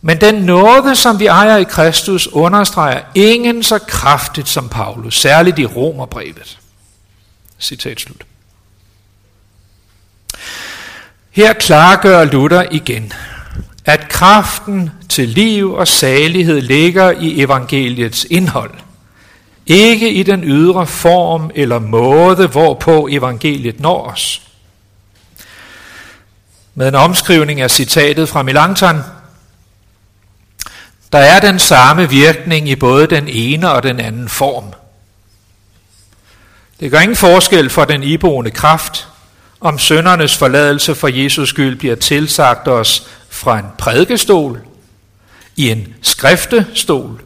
men 0.01 0.21
den 0.21 0.35
nåde, 0.35 0.95
som 0.95 1.19
vi 1.19 1.25
ejer 1.25 1.57
i 1.57 1.63
Kristus, 1.63 2.27
understreger 2.27 3.01
ingen 3.15 3.63
så 3.63 3.79
kraftigt 3.79 4.47
som 4.47 4.69
Paulus, 4.69 5.19
særligt 5.19 5.59
i 5.59 5.65
Romerbrevet. 5.65 6.59
Citat 7.59 7.99
slut. 7.99 8.25
Her 11.31 11.53
klargør 11.53 12.23
Luther 12.23 12.65
igen, 12.71 13.13
at 13.85 14.09
kraften 14.09 14.91
til 15.09 15.29
liv 15.29 15.73
og 15.73 15.87
salighed 15.87 16.61
ligger 16.61 17.11
i 17.11 17.41
evangeliets 17.41 18.27
indhold. 18.29 18.71
Ikke 19.65 20.13
i 20.13 20.23
den 20.23 20.43
ydre 20.43 20.87
form 20.87 21.51
eller 21.55 21.79
måde, 21.79 22.47
hvorpå 22.47 23.07
evangeliet 23.11 23.79
når 23.79 24.07
os. 24.07 24.41
Med 26.75 26.87
en 26.87 26.95
omskrivning 26.95 27.61
af 27.61 27.71
citatet 27.71 28.29
fra 28.29 28.43
Melanchthon, 28.43 29.01
der 31.11 31.19
er 31.19 31.39
den 31.39 31.59
samme 31.59 32.09
virkning 32.09 32.69
i 32.69 32.75
både 32.75 33.07
den 33.07 33.27
ene 33.27 33.71
og 33.71 33.83
den 33.83 33.99
anden 33.99 34.29
form. 34.29 34.73
Det 36.79 36.91
gør 36.91 36.99
ingen 36.99 37.15
forskel 37.15 37.69
for 37.69 37.85
den 37.85 38.03
iboende 38.03 38.51
kraft, 38.51 39.07
om 39.61 39.79
søndernes 39.79 40.37
forladelse 40.37 40.95
for 40.95 41.07
Jesus 41.07 41.49
skyld 41.49 41.75
bliver 41.75 41.95
tilsagt 41.95 42.67
os 42.67 43.07
fra 43.35 43.59
en 43.59 43.65
prædikestol, 43.77 44.61
i 45.55 45.69
en 45.69 45.95
skriftestol, 46.01 47.21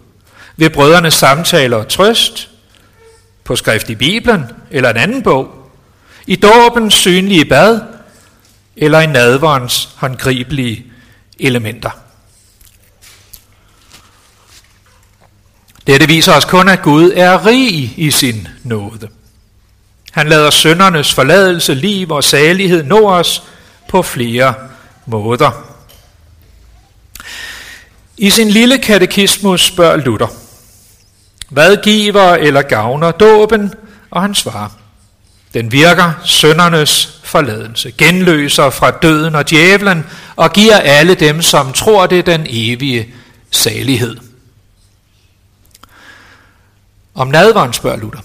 ved 0.57 0.69
brødrenes 0.69 1.13
samtaler 1.13 1.77
og 1.77 1.87
trøst, 1.87 2.49
på 3.43 3.55
skrift 3.55 3.89
i 3.89 3.95
Bibelen 3.95 4.45
eller 4.71 4.89
en 4.89 4.97
anden 4.97 5.23
bog, 5.23 5.71
i 6.27 6.35
dåbens 6.35 6.93
synlige 6.93 7.45
bad, 7.45 7.81
eller 8.75 8.99
i 8.99 9.05
nadverens 9.05 9.89
håndgribelige 9.95 10.85
elementer. 11.39 11.89
Dette 15.87 16.07
viser 16.07 16.33
os 16.33 16.45
kun, 16.45 16.69
at 16.69 16.81
Gud 16.81 17.11
er 17.15 17.45
rig 17.45 17.93
i 17.97 18.11
sin 18.11 18.47
nåde. 18.63 19.09
Han 20.11 20.29
lader 20.29 20.49
søndernes 20.49 21.13
forladelse, 21.13 21.73
liv 21.73 22.11
og 22.11 22.23
salighed 22.23 22.83
nå 22.83 23.09
os 23.09 23.43
på 23.87 24.01
flere 24.01 24.53
måder. 25.05 25.68
I 28.21 28.29
sin 28.29 28.49
lille 28.49 28.77
katekismus 28.77 29.65
spørger 29.65 29.97
Luther, 29.97 30.27
hvad 31.49 31.77
giver 31.83 32.33
eller 32.33 32.61
gavner 32.61 33.11
dåben? 33.11 33.73
Og 34.11 34.21
han 34.21 34.35
svarer, 34.35 34.69
den 35.53 35.71
virker 35.71 36.13
søndernes 36.25 37.19
forladelse, 37.23 37.91
genløser 37.91 38.69
fra 38.69 38.91
døden 38.91 39.35
og 39.35 39.49
djævlen, 39.49 40.05
og 40.35 40.53
giver 40.53 40.77
alle 40.77 41.15
dem, 41.15 41.41
som 41.41 41.73
tror 41.73 42.05
det, 42.07 42.25
den 42.25 42.47
evige 42.49 43.13
salighed. 43.51 44.17
Om 47.15 47.27
nadvaren 47.27 47.73
spørger 47.73 47.97
Luther, 47.97 48.21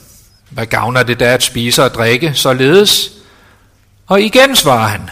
hvad 0.51 0.67
gavner 0.67 1.03
det 1.03 1.21
da 1.21 1.25
at 1.25 1.43
spise 1.43 1.85
og 1.85 1.95
drikke 1.95 2.35
således? 2.35 3.11
Og 4.07 4.23
igen 4.23 4.57
svarer 4.57 4.89
han, 4.89 5.11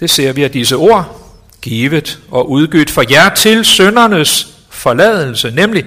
det 0.00 0.10
ser 0.10 0.32
vi 0.32 0.44
af 0.44 0.50
disse 0.50 0.76
ord, 0.76 1.21
givet 1.62 2.18
og 2.30 2.50
udgydt 2.50 2.90
for 2.90 3.04
jer 3.10 3.34
til 3.34 3.64
søndernes 3.64 4.48
forladelse, 4.70 5.50
nemlig 5.50 5.84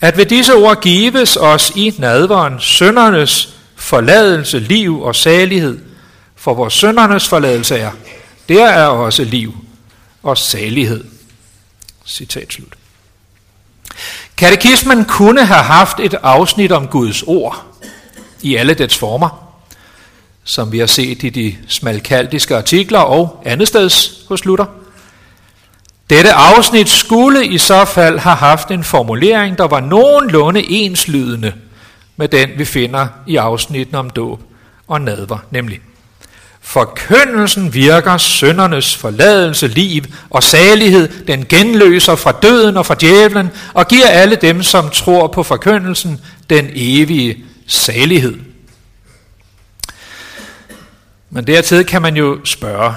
at 0.00 0.16
ved 0.16 0.26
disse 0.26 0.54
ord 0.54 0.82
gives 0.82 1.36
os 1.36 1.72
i 1.76 1.94
nadveren 1.98 2.60
søndernes 2.60 3.54
forladelse, 3.76 4.58
liv 4.58 5.02
og 5.02 5.16
salighed, 5.16 5.78
for 6.36 6.54
vores 6.54 6.74
søndernes 6.74 7.28
forladelse 7.28 7.76
er, 7.76 7.90
der 8.48 8.66
er 8.66 8.86
også 8.86 9.24
liv 9.24 9.54
og 10.22 10.38
salighed. 10.38 11.04
Citat 12.06 12.52
slut. 12.52 12.74
Katekismen 14.36 15.04
kunne 15.04 15.44
have 15.44 15.62
haft 15.62 16.00
et 16.00 16.14
afsnit 16.14 16.72
om 16.72 16.88
Guds 16.88 17.22
ord 17.22 17.66
i 18.42 18.56
alle 18.56 18.74
dets 18.74 18.98
former, 18.98 19.56
som 20.44 20.72
vi 20.72 20.78
har 20.78 20.86
set 20.86 21.22
i 21.22 21.28
de 21.28 21.56
smalkaldiske 21.68 22.56
artikler 22.56 22.98
og 22.98 23.42
andetsteds 23.44 24.13
hos 24.28 24.44
Luther. 24.44 24.66
Dette 26.10 26.32
afsnit 26.32 26.88
skulle 26.88 27.46
i 27.46 27.58
så 27.58 27.84
fald 27.84 28.18
have 28.18 28.36
haft 28.36 28.70
en 28.70 28.84
formulering, 28.84 29.58
der 29.58 29.64
var 29.68 29.80
nogenlunde 29.80 30.64
enslydende 30.70 31.52
med 32.16 32.28
den, 32.28 32.50
vi 32.56 32.64
finder 32.64 33.06
i 33.26 33.36
afsnitten 33.36 33.94
om 33.96 34.10
dåb 34.10 34.40
og 34.88 35.00
nadver, 35.00 35.38
nemlig 35.50 35.80
Forkyndelsen 36.66 37.74
virker 37.74 38.16
søndernes 38.16 38.96
forladelse, 38.96 39.68
liv 39.68 40.02
og 40.30 40.42
salighed. 40.42 41.08
Den 41.26 41.46
genløser 41.46 42.14
fra 42.16 42.32
døden 42.32 42.76
og 42.76 42.86
fra 42.86 42.94
djævlen 42.94 43.50
og 43.74 43.88
giver 43.88 44.06
alle 44.06 44.36
dem, 44.36 44.62
som 44.62 44.90
tror 44.90 45.26
på 45.26 45.42
forkyndelsen, 45.42 46.20
den 46.50 46.70
evige 46.74 47.44
salighed. 47.66 48.34
Men 51.30 51.46
dertil 51.46 51.84
kan 51.84 52.02
man 52.02 52.16
jo 52.16 52.38
spørge, 52.44 52.94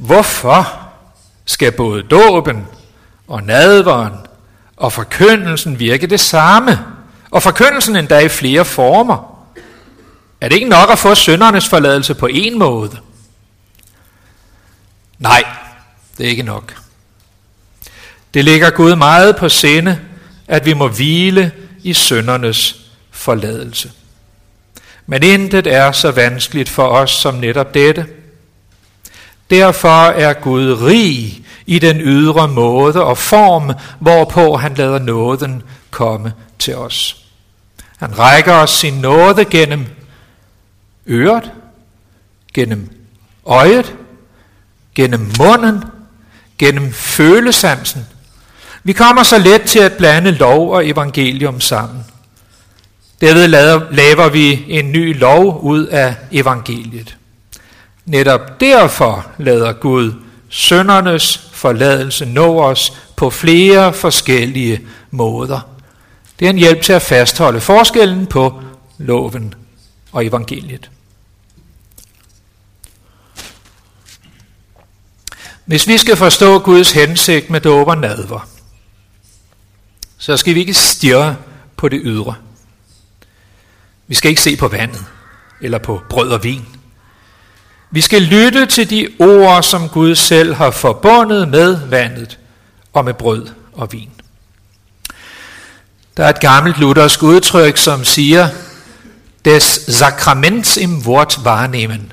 hvorfor 0.00 0.78
skal 1.44 1.72
både 1.72 2.02
dåben 2.02 2.66
og 3.28 3.42
nadveren 3.42 4.14
og 4.76 4.92
forkyndelsen 4.92 5.78
virke 5.78 6.06
det 6.06 6.20
samme? 6.20 6.78
Og 7.30 7.42
forkyndelsen 7.42 7.96
endda 7.96 8.18
i 8.18 8.28
flere 8.28 8.64
former. 8.64 9.46
Er 10.40 10.48
det 10.48 10.54
ikke 10.54 10.68
nok 10.68 10.90
at 10.90 10.98
få 10.98 11.14
søndernes 11.14 11.68
forladelse 11.68 12.14
på 12.14 12.26
en 12.26 12.58
måde? 12.58 12.98
Nej, 15.18 15.44
det 16.18 16.26
er 16.26 16.30
ikke 16.30 16.42
nok. 16.42 16.76
Det 18.34 18.44
ligger 18.44 18.70
Gud 18.70 18.96
meget 18.96 19.36
på 19.36 19.48
sinde, 19.48 19.98
at 20.48 20.66
vi 20.66 20.74
må 20.74 20.88
hvile 20.88 21.52
i 21.82 21.94
søndernes 21.94 22.76
forladelse. 23.10 23.92
Men 25.06 25.22
intet 25.22 25.66
er 25.66 25.92
så 25.92 26.10
vanskeligt 26.10 26.68
for 26.68 26.86
os 26.86 27.10
som 27.10 27.34
netop 27.34 27.74
dette. 27.74 28.06
Derfor 29.50 30.04
er 30.04 30.32
Gud 30.32 30.72
rig 30.82 31.42
i 31.66 31.78
den 31.78 32.00
ydre 32.00 32.48
måde 32.48 33.04
og 33.04 33.18
form, 33.18 33.72
hvorpå 33.98 34.56
han 34.56 34.74
lader 34.74 34.98
nåden 34.98 35.62
komme 35.90 36.32
til 36.58 36.76
os. 36.76 37.16
Han 37.96 38.18
rækker 38.18 38.52
os 38.52 38.70
sin 38.70 38.94
nåde 38.94 39.44
gennem 39.44 39.86
øret, 41.06 41.50
gennem 42.54 42.88
øjet, 43.46 43.94
gennem 44.94 45.30
munden, 45.38 45.84
gennem 46.58 46.92
følesansen. 46.92 48.06
Vi 48.84 48.92
kommer 48.92 49.22
så 49.22 49.38
let 49.38 49.62
til 49.62 49.78
at 49.78 49.92
blande 49.92 50.30
lov 50.30 50.72
og 50.72 50.88
evangelium 50.88 51.60
sammen. 51.60 52.04
Derved 53.20 53.48
laver 53.90 54.28
vi 54.28 54.64
en 54.68 54.92
ny 54.92 55.18
lov 55.18 55.60
ud 55.62 55.86
af 55.86 56.14
evangeliet. 56.32 57.16
Netop 58.10 58.60
derfor 58.60 59.30
lader 59.38 59.72
Gud 59.72 60.12
søndernes 60.48 61.50
forladelse 61.52 62.26
nå 62.26 62.62
os 62.62 62.92
på 63.16 63.30
flere 63.30 63.92
forskellige 63.92 64.80
måder. 65.10 65.60
Det 66.38 66.46
er 66.46 66.50
en 66.50 66.58
hjælp 66.58 66.82
til 66.82 66.92
at 66.92 67.02
fastholde 67.02 67.60
forskellen 67.60 68.26
på 68.26 68.62
loven 68.98 69.54
og 70.12 70.26
evangeliet. 70.26 70.90
Hvis 75.64 75.88
vi 75.88 75.98
skal 75.98 76.16
forstå 76.16 76.58
Guds 76.58 76.92
hensigt 76.92 77.50
med 77.50 77.60
dåb 77.60 77.88
og 77.88 77.98
nadver, 77.98 78.48
så 80.18 80.36
skal 80.36 80.54
vi 80.54 80.60
ikke 80.60 80.74
stirre 80.74 81.36
på 81.76 81.88
det 81.88 82.00
ydre. 82.04 82.34
Vi 84.06 84.14
skal 84.14 84.28
ikke 84.28 84.42
se 84.42 84.56
på 84.56 84.68
vandet 84.68 85.04
eller 85.60 85.78
på 85.78 86.02
brød 86.08 86.30
og 86.30 86.44
vin. 86.44 86.79
Vi 87.90 88.00
skal 88.00 88.22
lytte 88.22 88.66
til 88.66 88.90
de 88.90 89.08
ord, 89.18 89.62
som 89.62 89.88
Gud 89.88 90.14
selv 90.14 90.54
har 90.54 90.70
forbundet 90.70 91.48
med 91.48 91.88
vandet 91.88 92.38
og 92.92 93.04
med 93.04 93.14
brød 93.14 93.46
og 93.72 93.92
vin. 93.92 94.10
Der 96.16 96.24
er 96.24 96.28
et 96.28 96.40
gammelt 96.40 96.78
luthersk 96.78 97.22
udtryk, 97.22 97.76
som 97.76 98.04
siger, 98.04 98.48
des 99.44 99.62
Sakraments 99.88 100.76
im 100.76 101.02
Wort 101.06 101.38
wahrnehmen. 101.44 102.12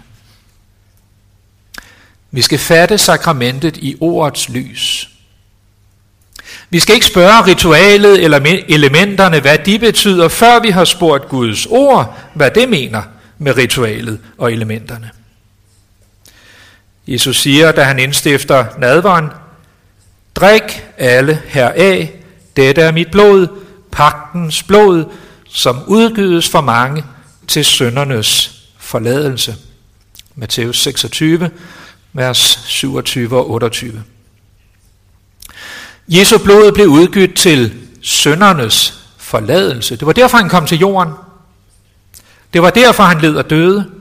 Vi 2.32 2.42
skal 2.42 2.60
fatte 2.60 2.98
sakramentet 2.98 3.78
i 3.78 3.96
ordets 4.00 4.50
lys. 4.50 5.10
Vi 6.70 6.80
skal 6.80 6.96
ikke 6.96 7.08
spørge 7.08 7.46
ritualet 7.46 8.24
eller 8.24 8.62
elementerne, 8.68 9.40
hvad 9.40 9.58
de 9.58 9.80
betyder, 9.80 10.28
før 10.28 10.60
vi 10.60 10.70
har 10.70 10.86
spurgt 10.86 11.30
Guds 11.30 11.66
ord, 11.66 12.18
hvad 12.34 12.52
det 12.52 12.70
mener 12.70 13.02
med 13.38 13.58
ritualet 13.58 14.20
og 14.38 14.54
elementerne. 14.54 15.12
Jesus 17.08 17.42
siger, 17.42 17.72
da 17.72 17.84
han 17.84 18.00
indstifter 18.00 18.66
nadvaren, 18.78 19.30
Drik 20.36 20.84
alle 20.98 21.42
heraf, 21.46 22.12
dette 22.56 22.82
er 22.82 22.92
mit 22.92 23.12
blod, 23.12 23.48
pagtens 23.92 24.64
blod, 24.64 25.06
som 25.48 25.84
udgives 25.88 26.50
for 26.50 26.62
mange 26.62 27.04
til 27.48 27.66
søndernes 27.66 28.62
forladelse. 28.78 29.56
Matthæus 30.36 30.80
26, 30.82 31.50
vers 32.14 32.60
27 32.66 33.38
og 33.38 33.52
28. 33.52 34.04
Jesu 36.08 36.38
blod 36.38 36.72
blev 36.72 36.88
udgivet 36.88 37.34
til 37.34 37.74
søndernes 38.02 39.04
forladelse. 39.18 39.96
Det 39.96 40.06
var 40.06 40.14
derfor, 40.14 40.38
han 40.38 40.50
kom 40.50 40.66
til 40.66 40.80
jorden. 40.80 41.14
Det 42.54 42.62
var 42.62 42.70
derfor, 42.70 43.04
han 43.04 43.22
led 43.22 43.36
og 43.36 43.50
døde. 43.50 43.92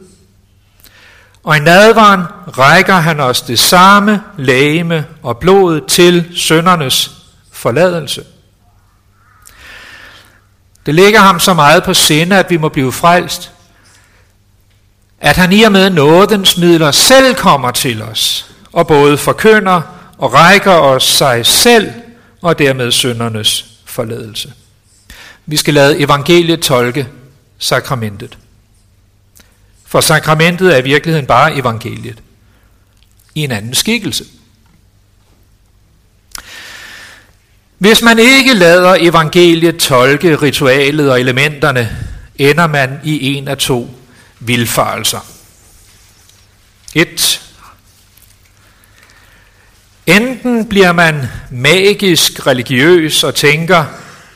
Og 1.46 1.56
i 1.56 1.60
nadvaren 1.60 2.22
rækker 2.58 2.94
han 2.94 3.20
os 3.20 3.42
det 3.42 3.58
samme 3.58 4.22
lægeme 4.36 5.06
og 5.22 5.38
blod 5.38 5.80
til 5.88 6.30
søndernes 6.36 7.10
forladelse. 7.52 8.24
Det 10.86 10.94
ligger 10.94 11.20
ham 11.20 11.40
så 11.40 11.54
meget 11.54 11.84
på 11.84 11.94
sinde, 11.94 12.38
at 12.38 12.50
vi 12.50 12.56
må 12.56 12.68
blive 12.68 12.92
frelst, 12.92 13.52
at 15.20 15.36
han 15.36 15.52
i 15.52 15.62
og 15.62 15.72
med 15.72 15.90
nådens 15.90 16.56
midler 16.56 16.90
selv 16.90 17.34
kommer 17.34 17.70
til 17.70 18.02
os, 18.02 18.50
og 18.72 18.86
både 18.86 19.18
forkynder 19.18 19.82
og 20.18 20.34
rækker 20.34 20.74
os 20.74 21.04
sig 21.04 21.46
selv, 21.46 21.92
og 22.42 22.58
dermed 22.58 22.92
syndernes 22.92 23.64
forladelse. 23.84 24.52
Vi 25.46 25.56
skal 25.56 25.74
lade 25.74 25.98
evangeliet 26.00 26.60
tolke 26.60 27.08
sakramentet. 27.58 28.38
For 29.86 30.00
sakramentet 30.00 30.74
er 30.74 30.78
i 30.78 30.82
virkeligheden 30.82 31.26
bare 31.26 31.56
evangeliet 31.56 32.22
i 33.34 33.40
en 33.40 33.50
anden 33.50 33.74
skikkelse. 33.74 34.24
Hvis 37.78 38.02
man 38.02 38.18
ikke 38.18 38.54
lader 38.54 38.96
evangeliet 39.00 39.76
tolke 39.76 40.36
ritualet 40.36 41.10
og 41.10 41.20
elementerne, 41.20 41.96
ender 42.38 42.66
man 42.66 43.00
i 43.04 43.34
en 43.34 43.48
af 43.48 43.58
to 43.58 43.90
vilfarelser. 44.40 45.20
Et. 46.94 47.42
Enten 50.06 50.68
bliver 50.68 50.92
man 50.92 51.26
magisk 51.50 52.46
religiøs 52.46 53.24
og 53.24 53.34
tænker, 53.34 53.84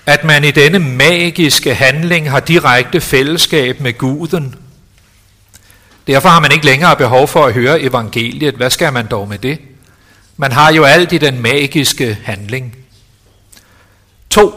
at 0.06 0.24
man 0.24 0.44
i 0.44 0.50
denne 0.50 0.78
magiske 0.78 1.74
handling 1.74 2.30
har 2.30 2.40
direkte 2.40 3.00
fællesskab 3.00 3.80
med 3.80 3.98
guden. 3.98 4.54
Derfor 6.10 6.28
har 6.28 6.40
man 6.40 6.52
ikke 6.52 6.66
længere 6.66 6.96
behov 6.96 7.28
for 7.28 7.46
at 7.46 7.54
høre 7.54 7.80
evangeliet. 7.80 8.54
Hvad 8.54 8.70
skal 8.70 8.92
man 8.92 9.06
dog 9.06 9.28
med 9.28 9.38
det? 9.38 9.58
Man 10.36 10.52
har 10.52 10.72
jo 10.72 10.84
alt 10.84 11.12
i 11.12 11.18
den 11.18 11.42
magiske 11.42 12.18
handling. 12.24 12.76
2. 14.30 14.52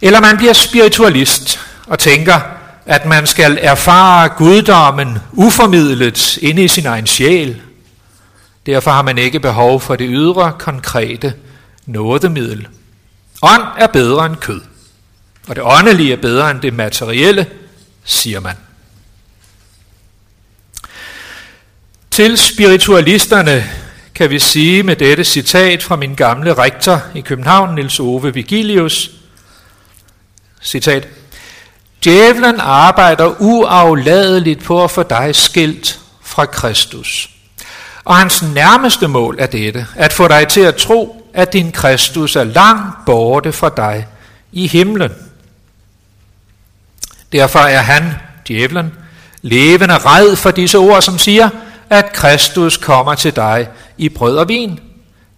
Eller 0.00 0.20
man 0.20 0.36
bliver 0.36 0.52
spiritualist 0.52 1.60
og 1.86 1.98
tænker, 1.98 2.40
at 2.86 3.06
man 3.06 3.26
skal 3.26 3.58
erfare 3.62 4.28
guddommen 4.28 5.18
uformidlet 5.32 6.36
inde 6.36 6.64
i 6.64 6.68
sin 6.68 6.86
egen 6.86 7.06
sjæl. 7.06 7.62
Derfor 8.66 8.90
har 8.90 9.02
man 9.02 9.18
ikke 9.18 9.40
behov 9.40 9.80
for 9.80 9.96
det 9.96 10.06
ydre, 10.10 10.52
konkrete 10.58 11.34
nådemiddel. 11.86 12.68
Ånd 13.42 13.62
er 13.78 13.86
bedre 13.86 14.26
end 14.26 14.36
kød, 14.36 14.60
og 15.48 15.56
det 15.56 15.64
åndelige 15.64 16.12
er 16.12 16.16
bedre 16.16 16.50
end 16.50 16.60
det 16.60 16.74
materielle, 16.74 17.46
siger 18.04 18.40
man. 18.40 18.54
Til 22.10 22.38
spiritualisterne 22.38 23.64
kan 24.14 24.30
vi 24.30 24.38
sige 24.38 24.82
med 24.82 24.96
dette 24.96 25.24
citat 25.24 25.82
fra 25.82 25.96
min 25.96 26.14
gamle 26.14 26.54
rektor 26.54 27.02
i 27.14 27.20
København, 27.20 27.74
Nils 27.74 28.00
Ove 28.00 28.34
Vigilius, 28.34 29.10
citat, 30.62 31.08
Djævlen 32.04 32.60
arbejder 32.60 33.34
uafladeligt 33.40 34.64
på 34.64 34.84
at 34.84 34.90
få 34.90 35.02
dig 35.02 35.34
skilt 35.34 36.00
fra 36.22 36.46
Kristus. 36.46 37.30
Og 38.04 38.16
hans 38.16 38.42
nærmeste 38.42 39.08
mål 39.08 39.36
er 39.38 39.46
dette, 39.46 39.86
at 39.96 40.12
få 40.12 40.28
dig 40.28 40.48
til 40.48 40.60
at 40.60 40.76
tro, 40.76 41.26
at 41.34 41.52
din 41.52 41.72
Kristus 41.72 42.36
er 42.36 42.44
langt 42.44 42.96
borte 43.06 43.52
fra 43.52 43.70
dig 43.76 44.06
i 44.52 44.66
himlen. 44.66 45.10
Derfor 47.32 47.58
er 47.58 47.80
han, 47.80 48.12
djævlen, 48.48 48.92
levende 49.42 49.98
red 49.98 50.36
for 50.36 50.50
disse 50.50 50.78
ord, 50.78 51.02
som 51.02 51.18
siger, 51.18 51.48
at 51.90 52.12
Kristus 52.12 52.76
kommer 52.76 53.14
til 53.14 53.36
dig 53.36 53.68
i 53.98 54.08
brød 54.08 54.36
og 54.36 54.48
vin, 54.48 54.80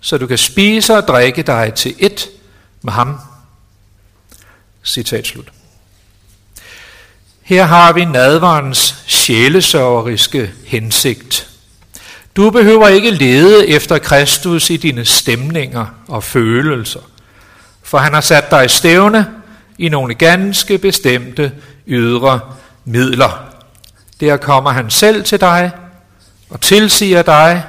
så 0.01 0.19
du 0.19 0.27
kan 0.27 0.39
spise 0.39 0.97
og 0.97 1.09
drikke 1.09 1.43
dig 1.43 1.75
til 1.75 1.95
et 1.99 2.29
med 2.83 2.93
ham. 2.93 3.19
Citat 4.85 5.27
slut. 5.27 5.53
Her 7.43 7.65
har 7.65 7.93
vi 7.93 8.05
nadvarens 8.05 8.95
sjælesørgeriske 9.07 10.53
hensigt. 10.67 11.49
Du 12.37 12.51
behøver 12.51 12.89
ikke 12.89 13.11
lede 13.11 13.69
efter 13.69 13.99
Kristus 13.99 14.71
i 14.71 14.77
dine 14.77 15.05
stemninger 15.05 15.87
og 16.09 16.25
følelser, 16.25 17.01
for 17.83 17.99
han 17.99 18.15
har 18.15 18.21
sat 18.21 18.51
dig 18.51 18.65
i 18.65 18.69
stævne 18.69 19.27
i 19.79 19.89
nogle 19.89 20.15
ganske 20.15 20.79
bestemte 20.79 21.53
ydre 21.87 22.41
midler. 22.85 23.45
Der 24.21 24.37
kommer 24.37 24.71
han 24.71 24.91
selv 24.91 25.25
til 25.25 25.41
dig 25.41 25.73
og 26.53 26.61
tilsiger 26.61 27.23
dig 27.23 27.65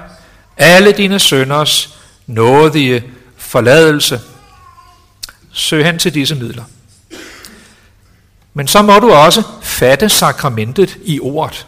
alle 0.57 0.91
dine 0.91 1.19
sønders 1.19 1.97
nådige 2.27 3.03
forladelse. 3.37 4.21
Søg 5.51 5.85
hen 5.85 5.99
til 5.99 6.13
disse 6.13 6.35
midler. 6.35 6.63
Men 8.53 8.67
så 8.67 8.81
må 8.81 8.99
du 8.99 9.11
også 9.11 9.43
fatte 9.61 10.09
sakramentet 10.09 10.97
i 11.05 11.19
ordet. 11.19 11.67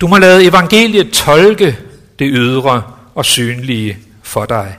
Du 0.00 0.06
må 0.06 0.18
lade 0.18 0.44
evangeliet 0.44 1.12
tolke 1.12 1.78
det 2.18 2.28
ydre 2.32 2.82
og 3.14 3.24
synlige 3.24 3.98
for 4.22 4.44
dig. 4.46 4.78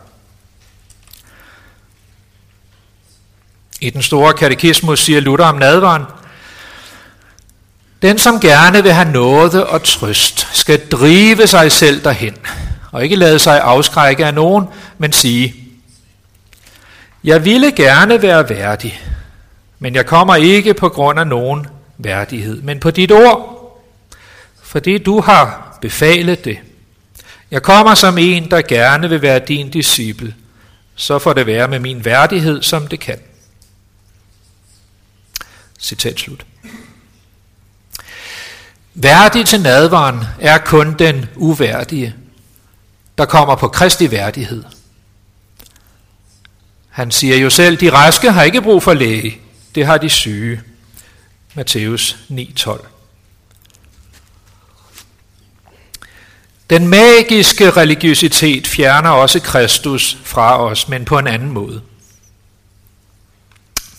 I 3.81 3.89
den 3.89 4.01
store 4.01 4.33
katekismus 4.33 4.99
siger 4.99 5.19
Luther 5.19 5.45
om 5.45 5.55
nadvaren, 5.55 6.03
den, 8.01 8.17
som 8.17 8.39
gerne 8.39 8.83
vil 8.83 8.93
have 8.93 9.11
noget 9.11 9.65
og 9.65 9.83
trøst, 9.83 10.47
skal 10.53 10.87
drive 10.87 11.47
sig 11.47 11.71
selv 11.71 12.03
derhen, 12.03 12.35
og 12.91 13.03
ikke 13.03 13.15
lade 13.15 13.39
sig 13.39 13.61
afskrække 13.61 14.25
af 14.25 14.33
nogen, 14.33 14.65
men 14.97 15.13
sige, 15.13 15.55
jeg 17.23 17.45
ville 17.45 17.71
gerne 17.71 18.21
være 18.21 18.49
værdig, 18.49 19.01
men 19.79 19.95
jeg 19.95 20.05
kommer 20.05 20.35
ikke 20.35 20.73
på 20.73 20.89
grund 20.89 21.19
af 21.19 21.27
nogen 21.27 21.67
værdighed, 21.97 22.61
men 22.61 22.79
på 22.79 22.91
dit 22.91 23.11
ord, 23.11 23.55
fordi 24.63 24.97
du 24.97 25.21
har 25.21 25.77
befalet 25.81 26.45
det. 26.45 26.59
Jeg 27.51 27.63
kommer 27.63 27.95
som 27.95 28.17
en, 28.17 28.51
der 28.51 28.61
gerne 28.61 29.09
vil 29.09 29.21
være 29.21 29.39
din 29.39 29.69
disciple, 29.69 30.35
så 30.95 31.19
får 31.19 31.33
det 31.33 31.45
være 31.45 31.67
med 31.67 31.79
min 31.79 32.05
værdighed, 32.05 32.61
som 32.61 32.87
det 32.87 32.99
kan. 32.99 33.19
Citat 35.79 36.19
slut. 36.19 36.45
Værdig 38.93 39.45
til 39.45 39.61
nadvaren 39.61 40.19
er 40.39 40.57
kun 40.57 40.93
den 40.93 41.25
uværdige, 41.35 42.15
der 43.17 43.25
kommer 43.25 43.55
på 43.55 43.67
Kristi 43.67 44.11
værdighed. 44.11 44.63
Han 46.89 47.11
siger 47.11 47.37
jo 47.37 47.49
selv, 47.49 47.77
de 47.77 47.91
raske 47.91 48.31
har 48.31 48.43
ikke 48.43 48.61
brug 48.61 48.83
for 48.83 48.93
læge, 48.93 49.39
det 49.75 49.85
har 49.85 49.97
de 49.97 50.09
syge. 50.09 50.61
Matthæus 51.53 52.17
9:12. 52.29 52.85
Den 56.69 56.87
magiske 56.87 57.71
religiøsitet 57.71 58.67
fjerner 58.67 59.09
også 59.09 59.39
Kristus 59.39 60.17
fra 60.23 60.63
os, 60.63 60.87
men 60.87 61.05
på 61.05 61.17
en 61.17 61.27
anden 61.27 61.51
måde. 61.51 61.81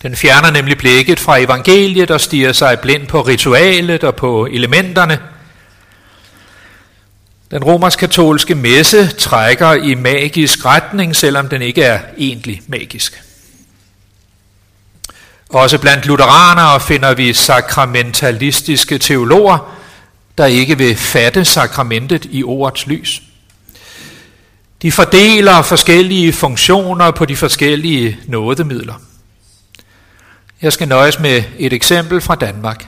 Den 0.02 0.16
fjerner 0.16 0.50
nemlig 0.50 0.78
blikket 0.78 1.20
fra 1.20 1.38
evangeliet 1.38 2.10
og 2.10 2.20
stiger 2.20 2.52
sig 2.52 2.80
blind 2.80 3.06
på 3.06 3.22
ritualet 3.22 4.04
og 4.04 4.16
på 4.16 4.46
elementerne. 4.46 5.18
Den 7.50 7.64
romersk-katolske 7.64 8.54
messe 8.54 9.06
trækker 9.06 9.72
i 9.72 9.94
magisk 9.94 10.64
retning, 10.64 11.16
selvom 11.16 11.48
den 11.48 11.62
ikke 11.62 11.82
er 11.82 12.00
egentlig 12.18 12.62
magisk. 12.66 13.22
Også 15.48 15.78
blandt 15.78 16.06
lutheranere 16.06 16.80
finder 16.80 17.14
vi 17.14 17.32
sakramentalistiske 17.32 18.98
teologer, 18.98 19.76
der 20.38 20.46
ikke 20.46 20.78
vil 20.78 20.96
fatte 20.96 21.44
sakramentet 21.44 22.26
i 22.30 22.42
ordets 22.42 22.86
lys. 22.86 23.22
De 24.82 24.92
fordeler 24.92 25.62
forskellige 25.62 26.32
funktioner 26.32 27.10
på 27.10 27.24
de 27.24 27.36
forskellige 27.36 28.18
nådemidler. 28.26 29.09
Jeg 30.62 30.72
skal 30.72 30.88
nøjes 30.88 31.18
med 31.18 31.42
et 31.58 31.72
eksempel 31.72 32.20
fra 32.20 32.34
Danmark. 32.34 32.86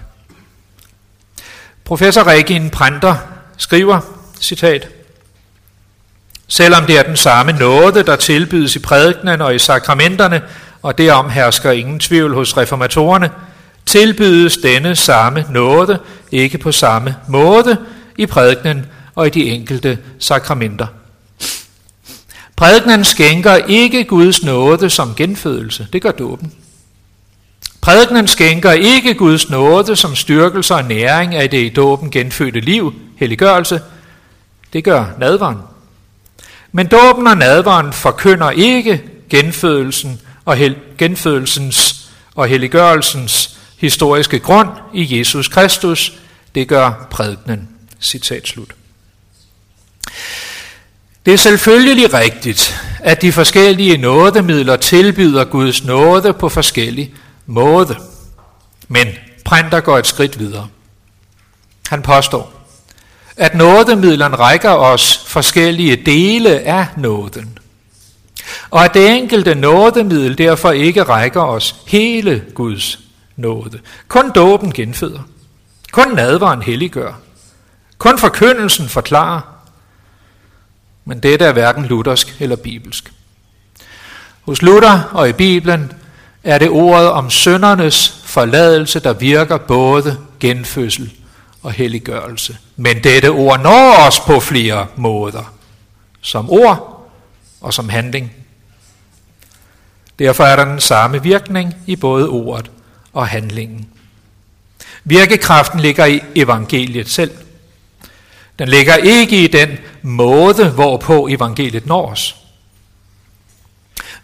Professor 1.85 2.23
Regin 2.23 2.71
Printer 2.71 3.17
skriver, 3.57 4.01
citat, 4.41 4.89
Selvom 6.49 6.87
det 6.87 6.99
er 6.99 7.03
den 7.03 7.17
samme 7.17 7.53
nåde, 7.53 8.03
der 8.03 8.17
tilbydes 8.17 8.77
i 8.77 8.79
prædikenen 8.79 9.41
og 9.41 9.55
i 9.55 9.59
sakramenterne, 9.59 10.43
og 10.83 10.99
derom 10.99 11.31
hersker 11.31 11.71
ingen 11.71 12.01
tvivl 12.01 12.35
hos 12.35 12.57
reformatorerne, 12.57 13.31
tilbydes 13.87 14.57
denne 14.57 14.97
samme 14.97 15.47
nåde 15.51 15.99
ikke 16.33 16.59
på 16.59 16.73
samme 16.73 17.17
måde 17.29 17.77
i 18.19 18.27
prædikenen 18.27 18.87
og 19.15 19.27
i 19.27 19.31
de 19.31 19.45
enkelte 19.45 19.99
sakramenter. 20.19 20.87
Prædikenen 22.57 23.05
skænker 23.05 23.57
ikke 23.57 24.05
Guds 24.05 24.43
nåde 24.43 24.91
som 24.91 25.15
genfødelse, 25.15 25.87
det 25.93 26.03
gør 26.03 26.11
dåben. 26.11 26.53
Prædikenen 27.83 28.29
skænker 28.29 28.73
ikke 28.73 29.15
Guds 29.15 29.51
nåde 29.51 29.97
som 29.97 30.17
styrkelse 30.17 30.75
og 30.75 30.85
næring 30.85 31.35
af 31.35 31.51
det 31.51 31.59
i 31.59 31.69
dåben 31.69 32.11
genfødte 32.11 32.61
liv, 32.61 32.95
helliggørelse, 33.17 33.81
det 34.73 34.85
gør 34.85 35.07
nadvaren. 35.19 35.59
Men 36.73 36.87
dåben 36.87 37.27
og 37.27 37.37
nadvaren 37.37 37.93
forkynder 37.93 38.51
ikke 38.51 39.03
genfødelsen 39.31 40.21
og 40.45 40.57
hel, 40.57 40.77
genfødelsens 40.99 42.07
og 42.35 42.47
helliggørelsens 42.47 43.59
historiske 43.79 44.39
grund 44.39 44.69
i 44.95 45.19
Jesus 45.19 45.49
Kristus. 45.49 46.13
Det 46.55 46.69
gør 46.69 47.07
prædikenen. 47.11 47.69
Citat 48.01 48.49
slut. 48.49 48.75
Det 51.27 51.35
er 51.35 51.39
selvfølgelig 51.39 52.15
rigtigt, 52.15 52.81
at 53.01 53.23
de 53.23 53.33
forskellige 53.33 53.97
nådemidler 53.97 54.77
tilbyder 54.77 55.45
Guds 55.45 55.85
nåde 55.85 56.33
på 56.33 56.49
forskellig 56.49 57.15
måde. 57.47 57.97
Men 58.89 59.07
Printer 59.45 59.81
går 59.81 59.99
et 59.99 60.07
skridt 60.07 60.39
videre. 60.39 60.69
Han 61.89 62.03
påstår, 62.03 62.53
at 63.37 63.55
nådemidlerne 63.55 64.37
rækker 64.37 64.71
os 64.71 65.25
forskellige 65.27 65.97
dele 65.97 66.61
af 66.61 66.87
nåden 66.97 67.59
og 68.71 68.85
at 68.85 68.95
det 68.95 69.11
enkelte 69.11 69.55
nådemiddel 69.55 70.39
derfor 70.39 70.71
ikke 70.71 71.03
rækker 71.03 71.41
os 71.41 71.77
hele 71.87 72.45
Guds 72.55 72.99
nåde. 73.37 73.81
Kun 74.09 74.31
dåben 74.31 74.73
genføder. 74.73 75.23
Kun 75.93 76.15
nadvaren 76.15 76.63
helliggør. 76.63 77.13
Kun 77.99 78.19
forkyndelsen 78.19 78.89
forklarer. 78.89 79.41
Men 81.05 81.21
dette 81.21 81.45
er 81.45 81.53
hverken 81.53 81.85
luthersk 81.85 82.37
eller 82.41 82.57
bibelsk. 82.57 83.13
Hos 84.43 84.63
Luther 84.63 85.11
og 85.13 85.29
i 85.29 85.33
Bibelen 85.33 85.93
er 86.45 86.59
det 86.59 86.71
ordet 86.71 87.11
om 87.11 87.31
søndernes 87.31 88.23
forladelse, 88.25 89.01
der 89.01 89.13
virker 89.13 89.57
både 89.57 90.19
genfødsel 90.41 91.13
og 91.63 91.73
helliggørelse. 91.73 92.57
Men 92.77 93.05
dette 93.05 93.31
ord 93.31 93.61
når 93.61 94.07
os 94.07 94.21
på 94.21 94.41
flere 94.41 94.87
måder. 94.97 95.55
Som 96.21 96.51
ord 96.51 97.09
og 97.61 97.75
som 97.75 97.89
handling. 97.89 98.33
Derfor 100.19 100.45
er 100.45 100.57
der 100.57 100.65
den 100.65 100.81
samme 100.81 101.23
virkning 101.23 101.75
i 101.87 101.97
både 101.97 102.29
ordet 102.29 102.71
og 103.13 103.29
handlingen. 103.29 103.89
Virkekraften 105.05 105.81
ligger 105.81 106.07
i 106.07 106.21
evangeliet 106.35 107.09
selv. 107.09 107.31
Den 108.59 108.69
ligger 108.69 108.97
ikke 108.97 109.45
i 109.45 109.47
den 109.47 109.79
måde, 110.03 110.71
hvorpå 110.71 111.29
evangeliet 111.31 111.87
når 111.87 112.11
os. 112.11 112.37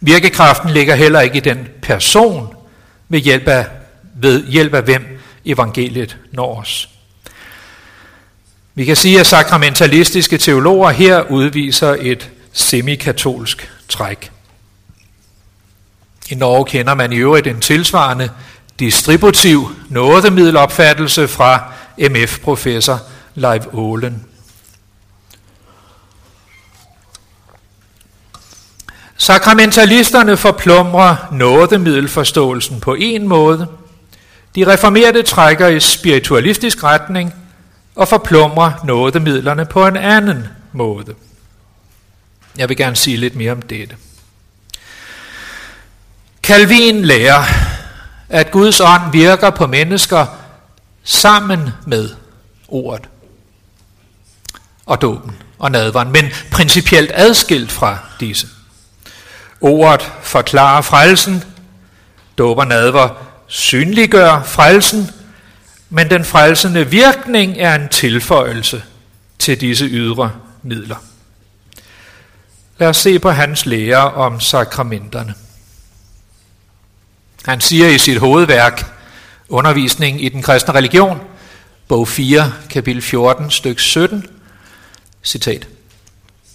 Virkekraften 0.00 0.70
ligger 0.70 0.94
heller 0.94 1.20
ikke 1.20 1.36
i 1.36 1.40
den 1.40 1.68
person, 1.82 2.54
ved 3.08 3.20
hjælp 3.20 3.48
af, 3.48 3.66
ved 4.14 4.46
hjælp 4.46 4.74
af 4.74 4.82
hvem 4.82 5.18
evangeliet 5.44 6.16
når 6.32 6.60
os. 6.60 6.88
Vi 8.74 8.84
kan 8.84 8.96
sige, 8.96 9.20
at 9.20 9.26
sakramentalistiske 9.26 10.38
teologer 10.38 10.90
her 10.90 11.30
udviser 11.30 11.96
et 12.00 12.30
semikatolsk 12.52 13.70
træk. 13.88 14.30
I 16.30 16.34
Norge 16.34 16.64
kender 16.64 16.94
man 16.94 17.12
i 17.12 17.16
øvrigt 17.16 17.46
en 17.46 17.60
tilsvarende 17.60 18.30
distributiv 18.78 19.68
nådemiddelopfattelse 19.88 21.28
fra 21.28 21.72
MF-professor 21.98 23.00
Leif 23.34 23.62
Ålen. 23.72 24.24
Sakramentalisterne 29.20 30.36
forplumrer 30.36 31.16
nådemiddelforståelsen 31.32 32.80
på 32.80 32.94
en 32.94 33.28
måde. 33.28 33.66
De 34.54 34.72
reformerede 34.72 35.22
trækker 35.22 35.68
i 35.68 35.80
spiritualistisk 35.80 36.84
retning 36.84 37.34
og 37.94 38.08
forplumrer 38.08 38.72
nådemidlerne 38.84 39.66
på 39.66 39.86
en 39.86 39.96
anden 39.96 40.48
måde. 40.72 41.14
Jeg 42.58 42.68
vil 42.68 42.76
gerne 42.76 42.96
sige 42.96 43.16
lidt 43.16 43.36
mere 43.36 43.52
om 43.52 43.62
dette. 43.62 43.96
Calvin 46.42 47.04
lærer, 47.04 47.44
at 48.28 48.50
Guds 48.50 48.80
ånd 48.80 49.12
virker 49.12 49.50
på 49.50 49.66
mennesker 49.66 50.26
sammen 51.04 51.70
med 51.86 52.10
ordet 52.68 53.08
og 54.86 55.02
dåben 55.02 55.36
og 55.58 55.70
nadveren, 55.70 56.12
men 56.12 56.24
principielt 56.50 57.10
adskilt 57.14 57.72
fra 57.72 57.98
disse. 58.20 58.48
Ordet 59.60 60.12
forklarer 60.22 60.82
frelsen, 60.82 61.44
dåber 62.38 62.64
nadver 62.64 63.08
synliggør 63.46 64.42
frelsen, 64.42 65.10
men 65.90 66.10
den 66.10 66.24
frelsende 66.24 66.90
virkning 66.90 67.56
er 67.58 67.74
en 67.74 67.88
tilføjelse 67.88 68.82
til 69.38 69.60
disse 69.60 69.84
ydre 69.84 70.32
midler. 70.62 70.96
Lad 72.78 72.88
os 72.88 72.96
se 72.96 73.18
på 73.18 73.30
hans 73.30 73.66
lære 73.66 74.12
om 74.12 74.40
sakramenterne. 74.40 75.34
Han 77.44 77.60
siger 77.60 77.88
i 77.88 77.98
sit 77.98 78.18
hovedværk, 78.18 78.94
Undervisning 79.50 80.24
i 80.24 80.28
den 80.28 80.42
kristne 80.42 80.74
religion, 80.74 81.20
bog 81.88 82.08
4, 82.08 82.52
kapitel 82.70 83.02
14, 83.02 83.50
stykke 83.50 83.82
17, 83.82 84.26
citat. 85.24 85.68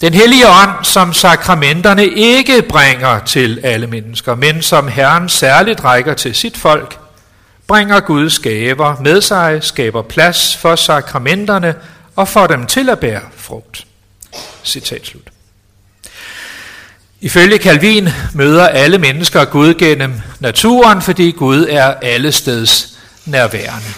Den 0.04 0.14
hellige 0.14 0.48
ånd, 0.48 0.86
som 0.86 1.14
sakramenterne 1.14 2.08
ikke 2.08 2.62
bringer 2.62 3.20
til 3.20 3.60
alle 3.64 3.88
mennesker, 3.88 4.36
men 4.36 4.62
som 4.62 4.88
Herren 4.88 5.30
særligt 5.30 5.84
rækker 5.84 6.14
til 6.14 6.36
sit 6.36 6.58
folk, 6.58 7.00
bringer 7.68 8.00
Guds 8.00 8.40
gaver 8.40 9.02
med 9.02 9.22
sig, 9.22 9.64
skaber 9.64 10.02
plads 10.02 10.58
for 10.58 10.76
sakramenterne 10.76 11.76
og 12.16 12.28
får 12.28 12.48
dem 12.48 12.66
til 12.66 12.90
at 12.90 13.00
bære 13.00 13.22
frugt. 13.36 13.86
Citat 14.64 15.06
slut. 15.06 15.28
Ifølge 17.22 17.58
Calvin 17.58 18.10
møder 18.34 18.68
alle 18.68 18.98
mennesker 18.98 19.46
Gud 19.46 19.74
gennem 19.74 20.22
naturen, 20.40 21.02
fordi 21.02 21.32
Gud 21.32 21.68
er 21.70 21.94
allesteds 22.02 22.98
nærværende. 23.26 23.94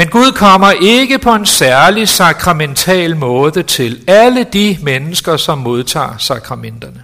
Men 0.00 0.08
Gud 0.08 0.32
kommer 0.32 0.70
ikke 0.70 1.18
på 1.18 1.34
en 1.34 1.46
særlig 1.46 2.08
sakramental 2.08 3.16
måde 3.16 3.62
til 3.62 4.04
alle 4.06 4.44
de 4.44 4.78
mennesker, 4.82 5.36
som 5.36 5.58
modtager 5.58 6.16
sakramenterne. 6.18 7.02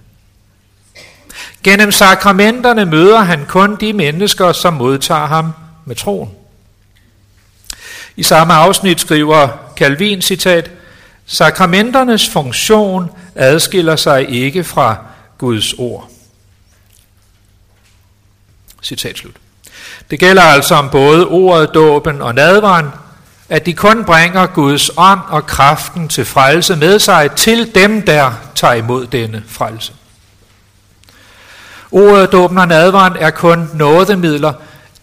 Gennem 1.64 1.92
sakramenterne 1.92 2.84
møder 2.84 3.20
han 3.20 3.46
kun 3.46 3.76
de 3.76 3.92
mennesker, 3.92 4.52
som 4.52 4.74
modtager 4.74 5.26
ham 5.26 5.52
med 5.84 5.96
troen. 5.96 6.30
I 8.16 8.22
samme 8.22 8.54
afsnit 8.54 9.00
skriver 9.00 9.48
Calvin, 9.76 10.22
citat, 10.22 10.70
Sakramenternes 11.26 12.28
funktion 12.28 13.10
adskiller 13.34 13.96
sig 13.96 14.28
ikke 14.28 14.64
fra 14.64 14.96
Guds 15.38 15.72
ord. 15.72 16.10
Citat 18.82 19.18
slut. 19.18 19.36
Det 20.10 20.18
gælder 20.18 20.42
altså 20.42 20.74
om 20.74 20.90
både 20.90 21.26
ordet, 21.26 21.74
dåben 21.74 22.22
og 22.22 22.34
nadvaren, 22.34 22.86
at 23.48 23.66
de 23.66 23.74
kun 23.74 24.04
bringer 24.04 24.46
Guds 24.46 24.90
ånd 24.96 25.20
og 25.28 25.46
kraften 25.46 26.08
til 26.08 26.24
frelse 26.24 26.76
med 26.76 26.98
sig 26.98 27.32
til 27.32 27.74
dem, 27.74 28.02
der 28.02 28.32
tager 28.54 28.74
imod 28.74 29.06
denne 29.06 29.42
frelse. 29.48 29.92
Ordet, 31.90 32.32
dåben 32.32 32.58
og 32.58 32.68
nadvaren 32.68 33.16
er 33.16 33.30
kun 33.30 33.70
nådemidler 33.74 34.52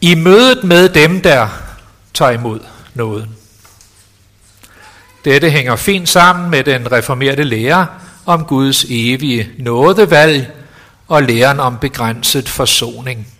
i 0.01 0.15
mødet 0.15 0.63
med 0.63 0.89
dem, 0.89 1.21
der 1.21 1.47
tager 2.13 2.31
imod 2.31 2.59
nåden. 2.93 3.35
Dette 5.25 5.49
hænger 5.49 5.75
fint 5.75 6.09
sammen 6.09 6.49
med 6.49 6.63
den 6.63 6.91
reformerede 6.91 7.43
lære 7.43 7.87
om 8.25 8.45
Guds 8.45 8.85
evige 8.89 9.49
nådevalg 9.57 10.51
og 11.07 11.23
læren 11.23 11.59
om 11.59 11.77
begrænset 11.77 12.49
forsoning. 12.49 13.32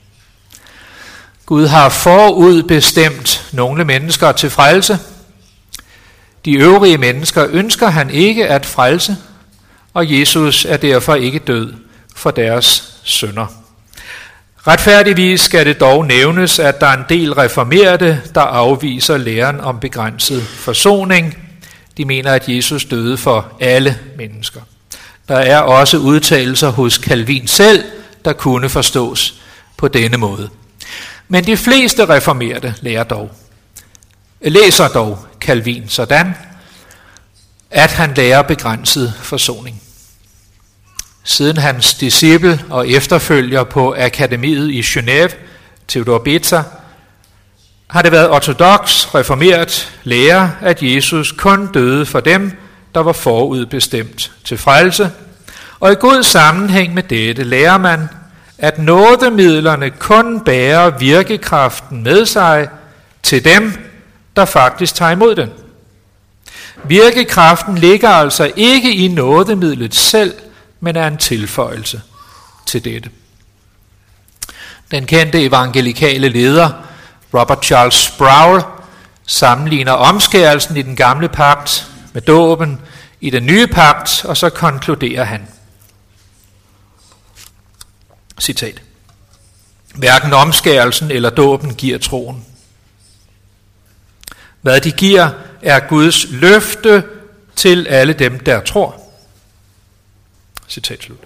Gud 1.46 1.68
har 1.68 1.90
forudbestemt 1.90 3.50
nogle 3.52 3.86
mennesker 3.86 4.32
til 4.32 4.50
frelse. 4.50 5.00
De 6.46 6.54
øvrige 6.54 6.98
mennesker 6.98 7.48
ønsker 7.50 7.88
han 7.88 8.10
ikke 8.10 8.48
at 8.48 8.66
frelse, 8.66 9.18
og 9.94 10.20
Jesus 10.20 10.66
er 10.66 10.78
derfor 10.78 11.16
ikke 11.16 11.40
død 11.40 11.74
for 12.16 12.32
deres 12.32 12.94
sønder. 13.04 13.46
Retfærdigvis 14.68 15.42
skal 15.42 15.66
det 15.66 15.80
dog 15.80 16.06
nævnes, 16.06 16.60
at 16.60 16.82
der 16.82 16.88
er 16.88 16.98
en 16.98 17.06
del 17.10 17.34
reformerede, 17.34 18.22
der 18.36 18.42
afviser 18.42 19.18
læren 19.18 19.60
om 19.60 19.80
begrænset 19.80 20.44
forsoning. 20.44 21.38
De 21.98 22.06
mener, 22.06 22.32
at 22.32 22.50
Jesus 22.50 22.86
døde 22.86 23.18
for 23.18 23.58
alle 23.60 24.00
mennesker. 24.18 24.62
Der 25.28 25.38
er 25.38 25.60
også 25.60 25.98
udtalelser 25.98 26.70
hos 26.70 26.94
Calvin 26.94 27.48
selv, 27.48 27.84
der 28.26 28.34
kunne 28.34 28.70
forstås 28.70 29.34
på 29.78 29.88
denne 29.88 30.18
måde. 30.18 30.50
Men 31.28 31.46
de 31.46 31.58
fleste 31.58 32.06
reformerede 32.06 32.74
lærer 32.82 33.04
dog, 33.04 33.32
læser 34.42 34.88
dog 34.88 35.20
Calvin 35.42 35.90
sådan, 35.90 36.36
at 37.72 37.92
han 37.92 38.14
lærer 38.14 38.42
begrænset 38.42 39.14
forsoning. 39.22 39.82
Siden 41.24 41.58
hans 41.58 41.94
disciple 41.94 42.66
og 42.70 42.90
efterfølger 42.90 43.64
på 43.64 43.96
akademiet 43.98 44.72
i 44.72 44.82
Genève, 44.82 45.34
Theodor 45.88 46.18
Beta, 46.20 46.64
har 47.90 48.02
det 48.02 48.12
været 48.12 48.30
ortodox 48.30 49.16
reformeret 49.16 49.94
lære, 50.04 50.52
at 50.62 50.84
Jesus 50.84 51.32
kun 51.32 51.72
døde 51.72 52.06
for 52.06 52.20
dem, 52.20 52.52
der 52.96 53.04
var 53.04 53.14
forudbestemt 53.14 54.32
til 54.46 54.58
frelse. 54.58 55.12
Og 55.80 55.92
i 55.92 55.96
god 55.96 56.24
sammenhæng 56.24 56.94
med 56.94 57.04
dette 57.04 57.44
lærer 57.44 57.78
man, 57.78 58.10
at 58.64 58.80
nådemidlerne 58.80 59.90
kun 59.90 60.40
bærer 60.40 60.90
virkekraften 60.90 62.04
med 62.04 62.26
sig 62.26 62.68
til 63.24 63.46
dem, 63.46 63.74
der 64.36 64.46
faktisk 64.46 64.96
tager 64.96 65.12
imod 65.12 65.36
den. 65.36 65.50
Virkekraften 66.84 67.78
ligger 67.78 68.10
altså 68.10 68.52
ikke 68.56 68.96
i 68.96 69.08
nådemidlet 69.08 69.96
selv, 69.96 70.34
men 70.80 70.96
er 70.96 71.08
en 71.08 71.18
tilføjelse 71.18 72.02
til 72.66 72.86
dette. 72.86 73.10
Den 74.92 75.06
kendte 75.06 75.44
evangelikale 75.44 76.30
leder, 76.30 76.70
Robert 77.34 77.66
Charles 77.66 77.96
Sproul, 77.96 78.62
sammenligner 79.26 79.92
omskærelsen 79.92 80.78
i 80.78 80.82
den 80.82 80.96
gamle 80.96 81.30
pagt 81.30 81.88
med 82.14 82.22
dåben 82.22 82.82
i 83.22 83.30
den 83.30 83.46
nye 83.46 83.68
pagt, 83.68 84.26
og 84.26 84.38
så 84.38 84.50
konkluderer 84.50 85.24
han. 85.24 85.48
Citat. 88.44 88.82
Hverken 89.96 90.34
omskærelsen 90.34 91.12
eller 91.12 91.30
dåben 91.30 91.76
giver 91.76 91.98
troen. 91.98 92.46
Hvad 94.62 94.82
de 94.82 94.92
giver, 94.92 95.30
er 95.62 95.80
Guds 95.80 96.26
løfte 96.32 97.04
til 97.56 97.88
alle 97.88 98.14
dem, 98.14 98.40
der 98.40 98.62
tror. 98.62 99.02
Citat 100.70 101.04
slut. 101.04 101.18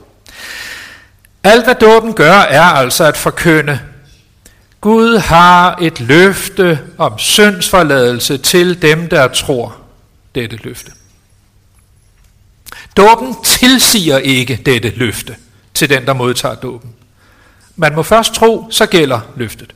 Alt 1.44 1.64
hvad 1.64 1.76
dåben 1.76 2.14
gør, 2.14 2.34
er 2.34 2.62
altså 2.62 3.04
at 3.04 3.18
forkynde. 3.18 3.80
Gud 4.82 5.18
har 5.18 5.78
et 5.82 6.00
løfte 6.00 6.80
om 6.98 7.20
syndsforladelse 7.20 8.38
til 8.38 8.82
dem, 8.82 9.10
der 9.10 9.28
tror 9.28 9.78
dette 10.36 10.56
løfte. 10.56 10.92
Dåben 12.98 13.36
tilsiger 13.44 14.18
ikke 14.18 14.62
dette 14.66 14.90
løfte 14.90 15.36
til 15.74 15.90
den, 15.90 16.06
der 16.06 16.14
modtager 16.14 16.56
dåben. 16.56 16.97
Man 17.80 17.96
må 17.96 18.04
først 18.04 18.34
tro, 18.34 18.68
så 18.72 18.86
gælder 18.86 19.20
løftet. 19.36 19.76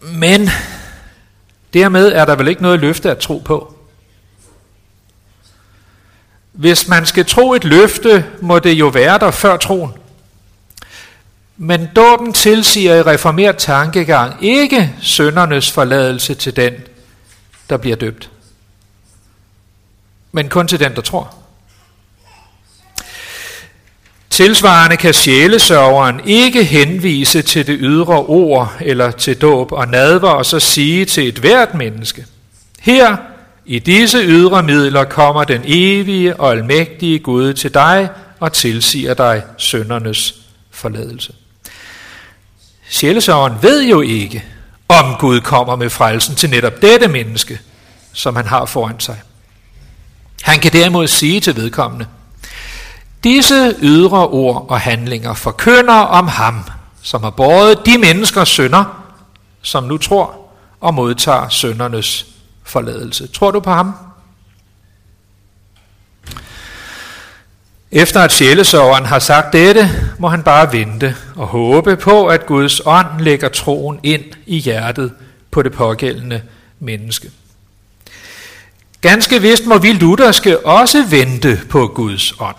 Men 0.00 0.48
dermed 1.74 2.12
er 2.12 2.24
der 2.24 2.36
vel 2.36 2.48
ikke 2.48 2.62
noget 2.62 2.80
løfte 2.80 3.10
at 3.10 3.18
tro 3.18 3.38
på. 3.38 3.74
Hvis 6.52 6.88
man 6.88 7.06
skal 7.06 7.26
tro 7.26 7.52
et 7.52 7.64
løfte, 7.64 8.26
må 8.40 8.58
det 8.58 8.72
jo 8.72 8.88
være 8.88 9.18
der 9.18 9.30
før 9.30 9.56
troen. 9.56 9.92
Men 11.56 11.88
dåben 11.96 12.32
tilsiger 12.32 12.94
i 12.94 13.02
reformeret 13.02 13.56
tankegang 13.56 14.44
ikke 14.44 14.94
søndernes 15.02 15.70
forladelse 15.70 16.34
til 16.34 16.56
den, 16.56 16.74
der 17.70 17.76
bliver 17.76 17.96
døbt. 17.96 18.30
Men 20.32 20.48
kun 20.48 20.68
til 20.68 20.80
den, 20.80 20.94
der 20.94 21.02
tror. 21.02 21.43
Tilsvarende 24.34 24.96
kan 24.96 25.14
sjælesørgeren 25.14 26.20
ikke 26.24 26.64
henvise 26.64 27.42
til 27.42 27.66
det 27.66 27.76
ydre 27.80 28.16
ord 28.16 28.72
eller 28.80 29.10
til 29.10 29.36
dåb 29.36 29.72
og 29.72 29.88
nadver 29.88 30.28
og 30.28 30.46
så 30.46 30.60
sige 30.60 31.04
til 31.04 31.28
et 31.28 31.38
hvert 31.38 31.74
menneske, 31.74 32.24
her 32.80 33.16
i 33.66 33.78
disse 33.78 34.18
ydre 34.18 34.62
midler 34.62 35.04
kommer 35.04 35.44
den 35.44 35.62
evige 35.64 36.36
og 36.36 36.52
almægtige 36.52 37.18
Gud 37.18 37.52
til 37.52 37.74
dig 37.74 38.08
og 38.40 38.52
tilsiger 38.52 39.14
dig 39.14 39.42
søndernes 39.58 40.34
forladelse. 40.70 41.32
Sjælesøren 42.88 43.52
ved 43.62 43.84
jo 43.88 44.00
ikke, 44.00 44.44
om 44.88 45.14
Gud 45.18 45.40
kommer 45.40 45.76
med 45.76 45.90
frelsen 45.90 46.34
til 46.34 46.50
netop 46.50 46.82
dette 46.82 47.08
menneske, 47.08 47.60
som 48.12 48.36
han 48.36 48.46
har 48.46 48.64
foran 48.64 49.00
sig. 49.00 49.20
Han 50.42 50.60
kan 50.60 50.72
derimod 50.72 51.06
sige 51.06 51.40
til 51.40 51.56
vedkommende, 51.56 52.06
Disse 53.24 53.76
ydre 53.82 54.28
ord 54.28 54.66
og 54.68 54.80
handlinger 54.80 55.34
forkynder 55.34 55.94
om 55.94 56.28
ham, 56.28 56.64
som 57.02 57.22
har 57.22 57.30
båret 57.30 57.86
de 57.86 57.98
menneskers 57.98 58.48
sønder, 58.48 59.14
som 59.62 59.84
nu 59.84 59.98
tror 59.98 60.36
og 60.80 60.94
modtager 60.94 61.48
søndernes 61.48 62.26
forladelse. 62.64 63.26
Tror 63.26 63.50
du 63.50 63.60
på 63.60 63.70
ham? 63.70 63.92
Efter 67.92 68.20
at 68.20 68.32
sjælesoveren 68.32 69.04
har 69.04 69.18
sagt 69.18 69.52
dette, 69.52 69.90
må 70.18 70.28
han 70.28 70.42
bare 70.42 70.72
vente 70.72 71.16
og 71.36 71.46
håbe 71.46 71.96
på, 71.96 72.26
at 72.26 72.46
Guds 72.46 72.80
ånd 72.86 73.20
lægger 73.20 73.48
troen 73.48 74.00
ind 74.02 74.24
i 74.46 74.58
hjertet 74.58 75.12
på 75.50 75.62
det 75.62 75.72
pågældende 75.72 76.42
menneske. 76.78 77.30
Ganske 79.00 79.42
vist 79.42 79.66
må 79.66 79.78
vi 79.78 79.92
lutherske 79.92 80.66
også 80.66 81.04
vente 81.10 81.60
på 81.70 81.86
Guds 81.86 82.32
ånd. 82.40 82.56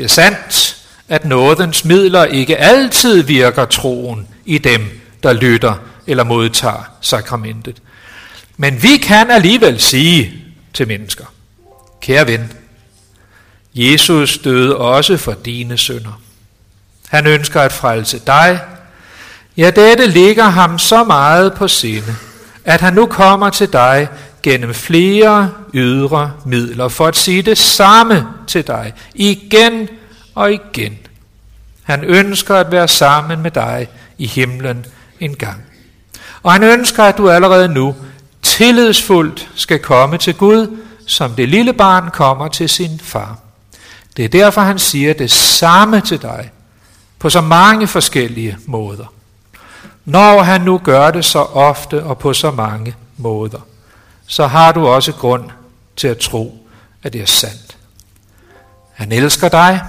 Det 0.00 0.06
er 0.06 0.08
sandt, 0.08 0.76
at 1.08 1.24
nådens 1.24 1.84
midler 1.84 2.24
ikke 2.24 2.56
altid 2.56 3.22
virker 3.22 3.64
troen 3.64 4.28
i 4.44 4.58
dem, 4.58 5.00
der 5.22 5.32
lytter 5.32 5.74
eller 6.06 6.24
modtager 6.24 6.92
sakramentet. 7.00 7.82
Men 8.56 8.82
vi 8.82 8.96
kan 8.96 9.30
alligevel 9.30 9.80
sige 9.80 10.44
til 10.74 10.88
mennesker, 10.88 11.24
kære 12.00 12.26
ven, 12.26 12.52
Jesus 13.74 14.38
døde 14.38 14.76
også 14.76 15.16
for 15.16 15.32
dine 15.44 15.78
sønder. 15.78 16.20
Han 17.08 17.26
ønsker 17.26 17.60
at 17.60 17.72
frelse 17.72 18.20
dig. 18.26 18.60
Ja, 19.56 19.70
dette 19.70 20.06
ligger 20.06 20.44
ham 20.44 20.78
så 20.78 21.04
meget 21.04 21.54
på 21.54 21.68
sinde, 21.68 22.16
at 22.64 22.80
han 22.80 22.94
nu 22.94 23.06
kommer 23.06 23.50
til 23.50 23.72
dig 23.72 24.08
gennem 24.42 24.74
flere 24.74 25.50
ydre 25.74 26.32
midler 26.44 26.88
for 26.88 27.06
at 27.06 27.16
sige 27.16 27.42
det 27.42 27.58
samme 27.58 28.26
til 28.46 28.66
dig 28.66 28.92
igen 29.14 29.88
og 30.34 30.52
igen. 30.52 30.98
Han 31.82 32.04
ønsker 32.04 32.56
at 32.56 32.72
være 32.72 32.88
sammen 32.88 33.42
med 33.42 33.50
dig 33.50 33.88
i 34.18 34.26
himlen 34.26 34.86
en 35.20 35.34
gang. 35.34 35.62
Og 36.42 36.52
han 36.52 36.62
ønsker, 36.62 37.04
at 37.04 37.18
du 37.18 37.30
allerede 37.30 37.68
nu 37.68 37.94
tillidsfuldt 38.42 39.50
skal 39.54 39.78
komme 39.78 40.18
til 40.18 40.34
Gud, 40.34 40.76
som 41.06 41.30
det 41.30 41.48
lille 41.48 41.72
barn 41.72 42.10
kommer 42.10 42.48
til 42.48 42.68
sin 42.68 43.00
far. 43.02 43.38
Det 44.16 44.24
er 44.24 44.28
derfor, 44.28 44.60
han 44.60 44.78
siger 44.78 45.14
det 45.14 45.30
samme 45.30 46.00
til 46.00 46.22
dig, 46.22 46.50
på 47.18 47.30
så 47.30 47.40
mange 47.40 47.86
forskellige 47.86 48.58
måder. 48.66 49.12
Når 50.04 50.42
han 50.42 50.60
nu 50.60 50.78
gør 50.78 51.10
det 51.10 51.24
så 51.24 51.38
ofte 51.38 52.04
og 52.04 52.18
på 52.18 52.32
så 52.32 52.50
mange 52.50 52.94
måder, 53.16 53.58
så 54.30 54.46
har 54.46 54.72
du 54.72 54.86
også 54.86 55.12
grund 55.12 55.50
til 55.96 56.08
at 56.08 56.18
tro, 56.18 56.66
at 57.02 57.12
det 57.12 57.20
er 57.20 57.26
sandt. 57.26 57.76
Han 58.92 59.12
elsker 59.12 59.48
dig, 59.48 59.80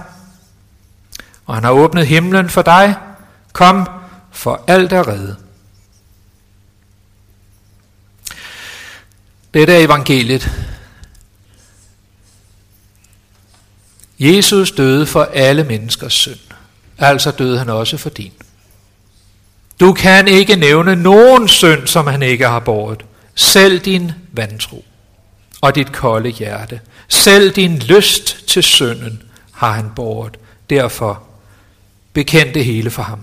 og 1.46 1.56
han 1.56 1.64
har 1.64 1.72
åbnet 1.72 2.08
himlen 2.08 2.50
for 2.50 2.62
dig. 2.62 2.96
Kom, 3.54 3.90
for 4.32 4.64
alt 4.68 4.94
er 4.94 5.08
reddet. 5.08 5.38
Dette 9.54 9.74
er 9.74 9.86
evangeliet. 9.86 10.52
Jesus 14.20 14.72
døde 14.72 15.08
for 15.08 15.24
alle 15.24 15.64
menneskers 15.64 16.14
synd. 16.14 16.40
Altså 16.98 17.32
døde 17.32 17.58
han 17.58 17.70
også 17.70 17.98
for 17.98 18.10
din. 18.10 18.34
Du 19.80 19.94
kan 19.94 20.28
ikke 20.28 20.56
nævne 20.56 20.96
nogen 20.96 21.48
synd, 21.48 21.88
som 21.88 22.08
han 22.08 22.24
ikke 22.24 22.48
har 22.48 22.60
båret. 22.60 23.06
Selv 23.36 23.80
din 23.80 24.12
vantro 24.32 24.86
og 25.62 25.76
dit 25.76 25.92
kolde 25.92 26.30
hjerte. 26.30 26.80
Selv 27.08 27.52
din 27.52 27.78
lyst 27.80 28.48
til 28.48 28.64
synden 28.64 29.24
har 29.54 29.72
han 29.72 29.92
båret. 29.96 30.38
Derfor 30.70 31.24
bekend 32.14 32.54
det 32.54 32.66
hele 32.66 32.92
for 32.92 33.04
ham. 33.04 33.20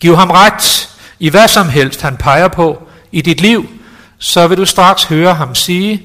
Giv 0.00 0.16
ham 0.16 0.30
ret 0.30 0.88
i 1.18 1.28
hvad 1.28 1.48
som 1.48 1.68
helst 1.68 2.02
han 2.02 2.16
peger 2.16 2.48
på 2.48 2.88
i 3.12 3.20
dit 3.20 3.40
liv, 3.40 3.70
så 4.18 4.46
vil 4.46 4.58
du 4.58 4.64
straks 4.64 5.04
høre 5.04 5.34
ham 5.34 5.54
sige, 5.54 6.02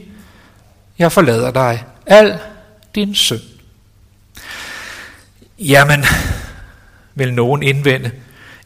jeg 0.99 1.11
forlader 1.11 1.51
dig 1.51 1.83
al 2.05 2.39
din 2.95 3.15
synd. 3.15 3.41
Jamen, 5.59 6.05
vil 7.15 7.33
nogen 7.33 7.63
indvende, 7.63 8.11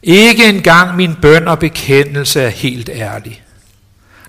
ikke 0.02 0.48
engang 0.48 0.96
min 0.96 1.14
bøn 1.14 1.48
og 1.48 1.58
bekendelse 1.58 2.40
er 2.40 2.48
helt 2.48 2.88
ærlig. 2.88 3.42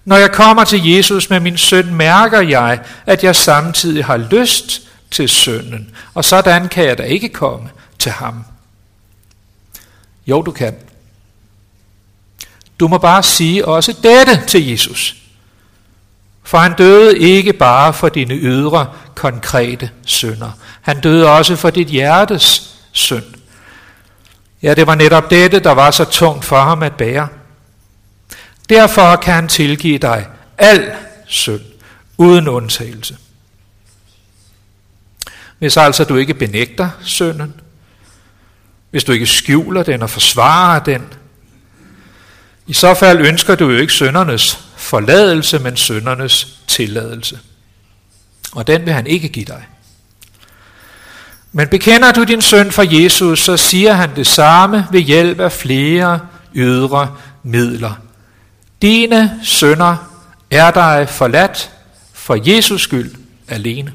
Når 0.06 0.16
jeg 0.16 0.32
kommer 0.32 0.64
til 0.64 0.89
Jesus 0.89 1.30
med 1.30 1.39
min 1.39 1.58
søn, 1.58 1.95
mærker 1.95 2.41
jeg, 2.41 2.80
at 3.06 3.24
jeg 3.24 3.36
samtidig 3.36 4.06
har 4.06 4.18
lyst 4.18 4.82
til 5.12 5.30
sønnen, 5.30 5.95
og 6.14 6.26
sådan 6.26 6.68
kan 6.68 6.86
jeg 6.86 6.97
da 6.97 7.04
ikke 7.04 7.30
komme 7.30 7.70
til 7.99 8.12
ham. 8.12 8.45
Jo, 10.28 10.41
du 10.41 10.52
kan. 10.52 10.76
Du 12.80 12.88
må 12.88 12.97
bare 12.97 13.24
sige 13.24 13.66
også 13.66 13.95
dette 14.04 14.45
til 14.47 14.70
Jesus. 14.70 15.16
For 16.43 16.58
han 16.58 16.74
døde 16.78 17.20
ikke 17.20 17.54
bare 17.54 17.93
for 17.93 18.10
dine 18.10 18.36
ydre, 18.36 18.88
konkrete 19.16 19.89
synder. 20.06 20.52
Han 20.82 21.02
døde 21.02 21.30
også 21.30 21.56
for 21.56 21.70
dit 21.70 21.88
hjertes 21.88 22.76
synd. 22.91 23.24
Ja, 24.64 24.74
det 24.74 24.88
var 24.88 24.95
netop 24.95 25.30
dette, 25.30 25.60
der 25.60 25.72
var 25.72 25.91
så 25.91 26.06
tungt 26.06 26.45
for 26.45 26.60
ham 26.62 26.84
at 26.84 26.93
bære. 26.93 27.28
Derfor 28.70 29.16
kan 29.16 29.34
han 29.34 29.47
tilgive 29.47 29.97
dig 29.97 30.28
al 30.57 30.93
synd, 31.26 31.62
uden 32.18 32.47
undtagelse. 32.47 33.18
Hvis 35.59 35.78
altså 35.78 36.03
du 36.03 36.16
ikke 36.16 36.34
benægter 36.34 36.89
synden, 37.01 37.53
hvis 38.91 39.03
du 39.03 39.12
ikke 39.12 39.26
skjuler 39.26 39.84
den 39.84 40.01
og 40.01 40.09
forsvarer 40.09 40.80
den, 40.80 41.14
i 42.68 42.74
så 42.74 42.93
fald 42.93 43.28
ønsker 43.28 43.55
du 43.55 43.70
jo 43.70 43.78
ikke 43.78 43.93
søndernes 43.93 44.59
forladelse, 44.76 45.59
men 45.59 45.78
søndernes 45.78 46.47
tilladelse. 46.68 47.39
Og 48.51 48.68
den 48.68 48.86
vil 48.86 48.93
han 48.93 49.07
ikke 49.07 49.30
give 49.30 49.45
dig. 49.45 49.68
Men 51.51 51.68
bekender 51.68 52.12
du 52.12 52.24
din 52.24 52.41
søn 52.41 52.72
for 52.72 53.01
Jesus, 53.01 53.39
så 53.39 53.57
siger 53.57 53.93
han 53.93 54.16
det 54.16 54.28
samme 54.28 54.88
ved 54.91 54.99
hjælp 54.99 55.39
af 55.39 55.51
flere 55.51 56.20
ydre 56.55 57.16
midler. 57.43 57.93
Dine 58.82 59.40
sønder 59.44 59.96
er 60.52 60.72
dig 60.72 61.10
forladt 61.10 61.72
for 62.14 62.38
Jesus 62.50 62.82
skyld 62.82 63.16
alene. 63.48 63.94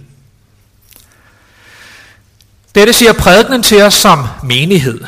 Dette 2.75 2.93
siger 2.93 3.13
prædikenen 3.13 3.63
til 3.63 3.83
os 3.83 3.95
som 3.95 4.27
menighed. 4.43 5.01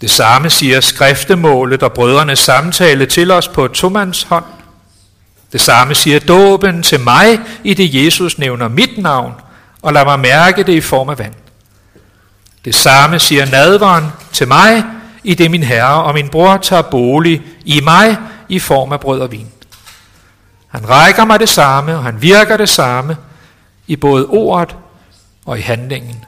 Det 0.00 0.10
samme 0.10 0.50
siger 0.50 0.80
skriftemålet 0.80 1.82
og 1.82 1.92
brødrenes 1.92 2.38
samtale 2.38 3.06
til 3.06 3.30
os 3.30 3.48
på 3.48 3.68
Tomans 3.68 4.22
hånd. 4.22 4.44
Det 5.52 5.60
samme 5.60 5.94
siger 5.94 6.18
dåben 6.18 6.82
til 6.82 7.00
mig, 7.00 7.38
i 7.64 7.74
det 7.74 8.04
Jesus 8.04 8.38
nævner 8.38 8.68
mit 8.68 8.98
navn, 8.98 9.32
og 9.82 9.92
lad 9.92 10.04
mig 10.04 10.20
mærke 10.20 10.62
det 10.62 10.72
i 10.72 10.80
form 10.80 11.08
af 11.08 11.18
vand. 11.18 11.34
Det 12.64 12.74
samme 12.74 13.18
siger 13.18 13.46
nadveren 13.46 14.06
til 14.32 14.48
mig, 14.48 14.84
i 15.24 15.34
det 15.34 15.50
min 15.50 15.62
herre 15.62 16.02
og 16.02 16.14
min 16.14 16.28
bror 16.28 16.56
tager 16.56 16.82
bolig 16.82 17.42
i 17.64 17.80
mig 17.80 18.16
i 18.48 18.58
form 18.58 18.92
af 18.92 19.00
brød 19.00 19.20
og 19.20 19.32
vin. 19.32 19.48
Han 20.68 20.88
rækker 20.88 21.24
mig 21.24 21.40
det 21.40 21.48
samme, 21.48 21.96
og 21.96 22.02
han 22.02 22.22
virker 22.22 22.56
det 22.56 22.68
samme 22.68 23.16
i 23.86 23.96
både 23.96 24.26
ordet 24.26 24.76
og 25.46 25.58
i 25.58 25.60
handlingen 25.60 26.24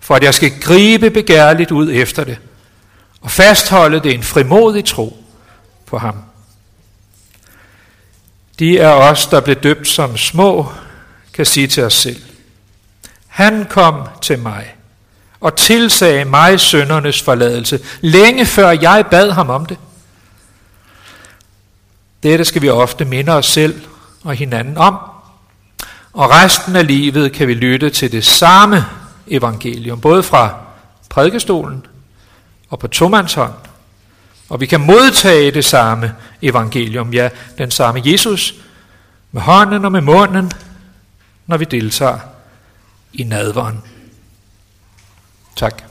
for 0.00 0.14
at 0.14 0.22
jeg 0.22 0.34
skal 0.34 0.60
gribe 0.60 1.10
begærligt 1.10 1.70
ud 1.70 1.90
efter 1.92 2.24
det, 2.24 2.38
og 3.20 3.30
fastholde 3.30 4.00
det 4.00 4.14
en 4.14 4.22
frimodig 4.22 4.84
tro 4.84 5.24
på 5.86 5.98
ham. 5.98 6.22
De 8.58 8.78
er 8.78 8.88
os, 8.88 9.26
der 9.26 9.40
blev 9.40 9.56
døbt 9.56 9.88
som 9.88 10.16
små, 10.16 10.72
kan 11.32 11.46
sige 11.46 11.66
til 11.66 11.82
os 11.82 11.94
selv. 11.94 12.22
Han 13.26 13.66
kom 13.70 14.08
til 14.22 14.38
mig 14.38 14.74
og 15.40 15.56
tilsagde 15.56 16.24
mig 16.24 16.60
søndernes 16.60 17.22
forladelse, 17.22 17.80
længe 18.00 18.46
før 18.46 18.70
jeg 18.70 19.04
bad 19.10 19.30
ham 19.30 19.50
om 19.50 19.66
det. 19.66 19.78
Dette 22.22 22.44
skal 22.44 22.62
vi 22.62 22.68
ofte 22.68 23.04
minde 23.04 23.32
os 23.32 23.46
selv 23.46 23.82
og 24.24 24.34
hinanden 24.34 24.76
om, 24.76 24.98
og 26.12 26.30
resten 26.30 26.76
af 26.76 26.86
livet 26.86 27.32
kan 27.32 27.48
vi 27.48 27.54
lytte 27.54 27.90
til 27.90 28.12
det 28.12 28.24
samme 28.24 28.84
evangelium, 29.26 30.00
både 30.00 30.22
fra 30.22 30.54
prædikestolen 31.08 31.86
og 32.68 32.78
på 32.78 32.88
tomandshånd. 32.88 33.52
Og 34.48 34.60
vi 34.60 34.66
kan 34.66 34.80
modtage 34.80 35.50
det 35.50 35.64
samme 35.64 36.14
evangelium, 36.42 37.12
ja, 37.12 37.28
den 37.58 37.70
samme 37.70 38.02
Jesus, 38.04 38.54
med 39.32 39.42
hånden 39.42 39.84
og 39.84 39.92
med 39.92 40.00
munden, 40.00 40.52
når 41.46 41.56
vi 41.56 41.64
deltager 41.64 42.18
i 43.12 43.22
nadveren. 43.22 43.82
Tak. 45.56 45.87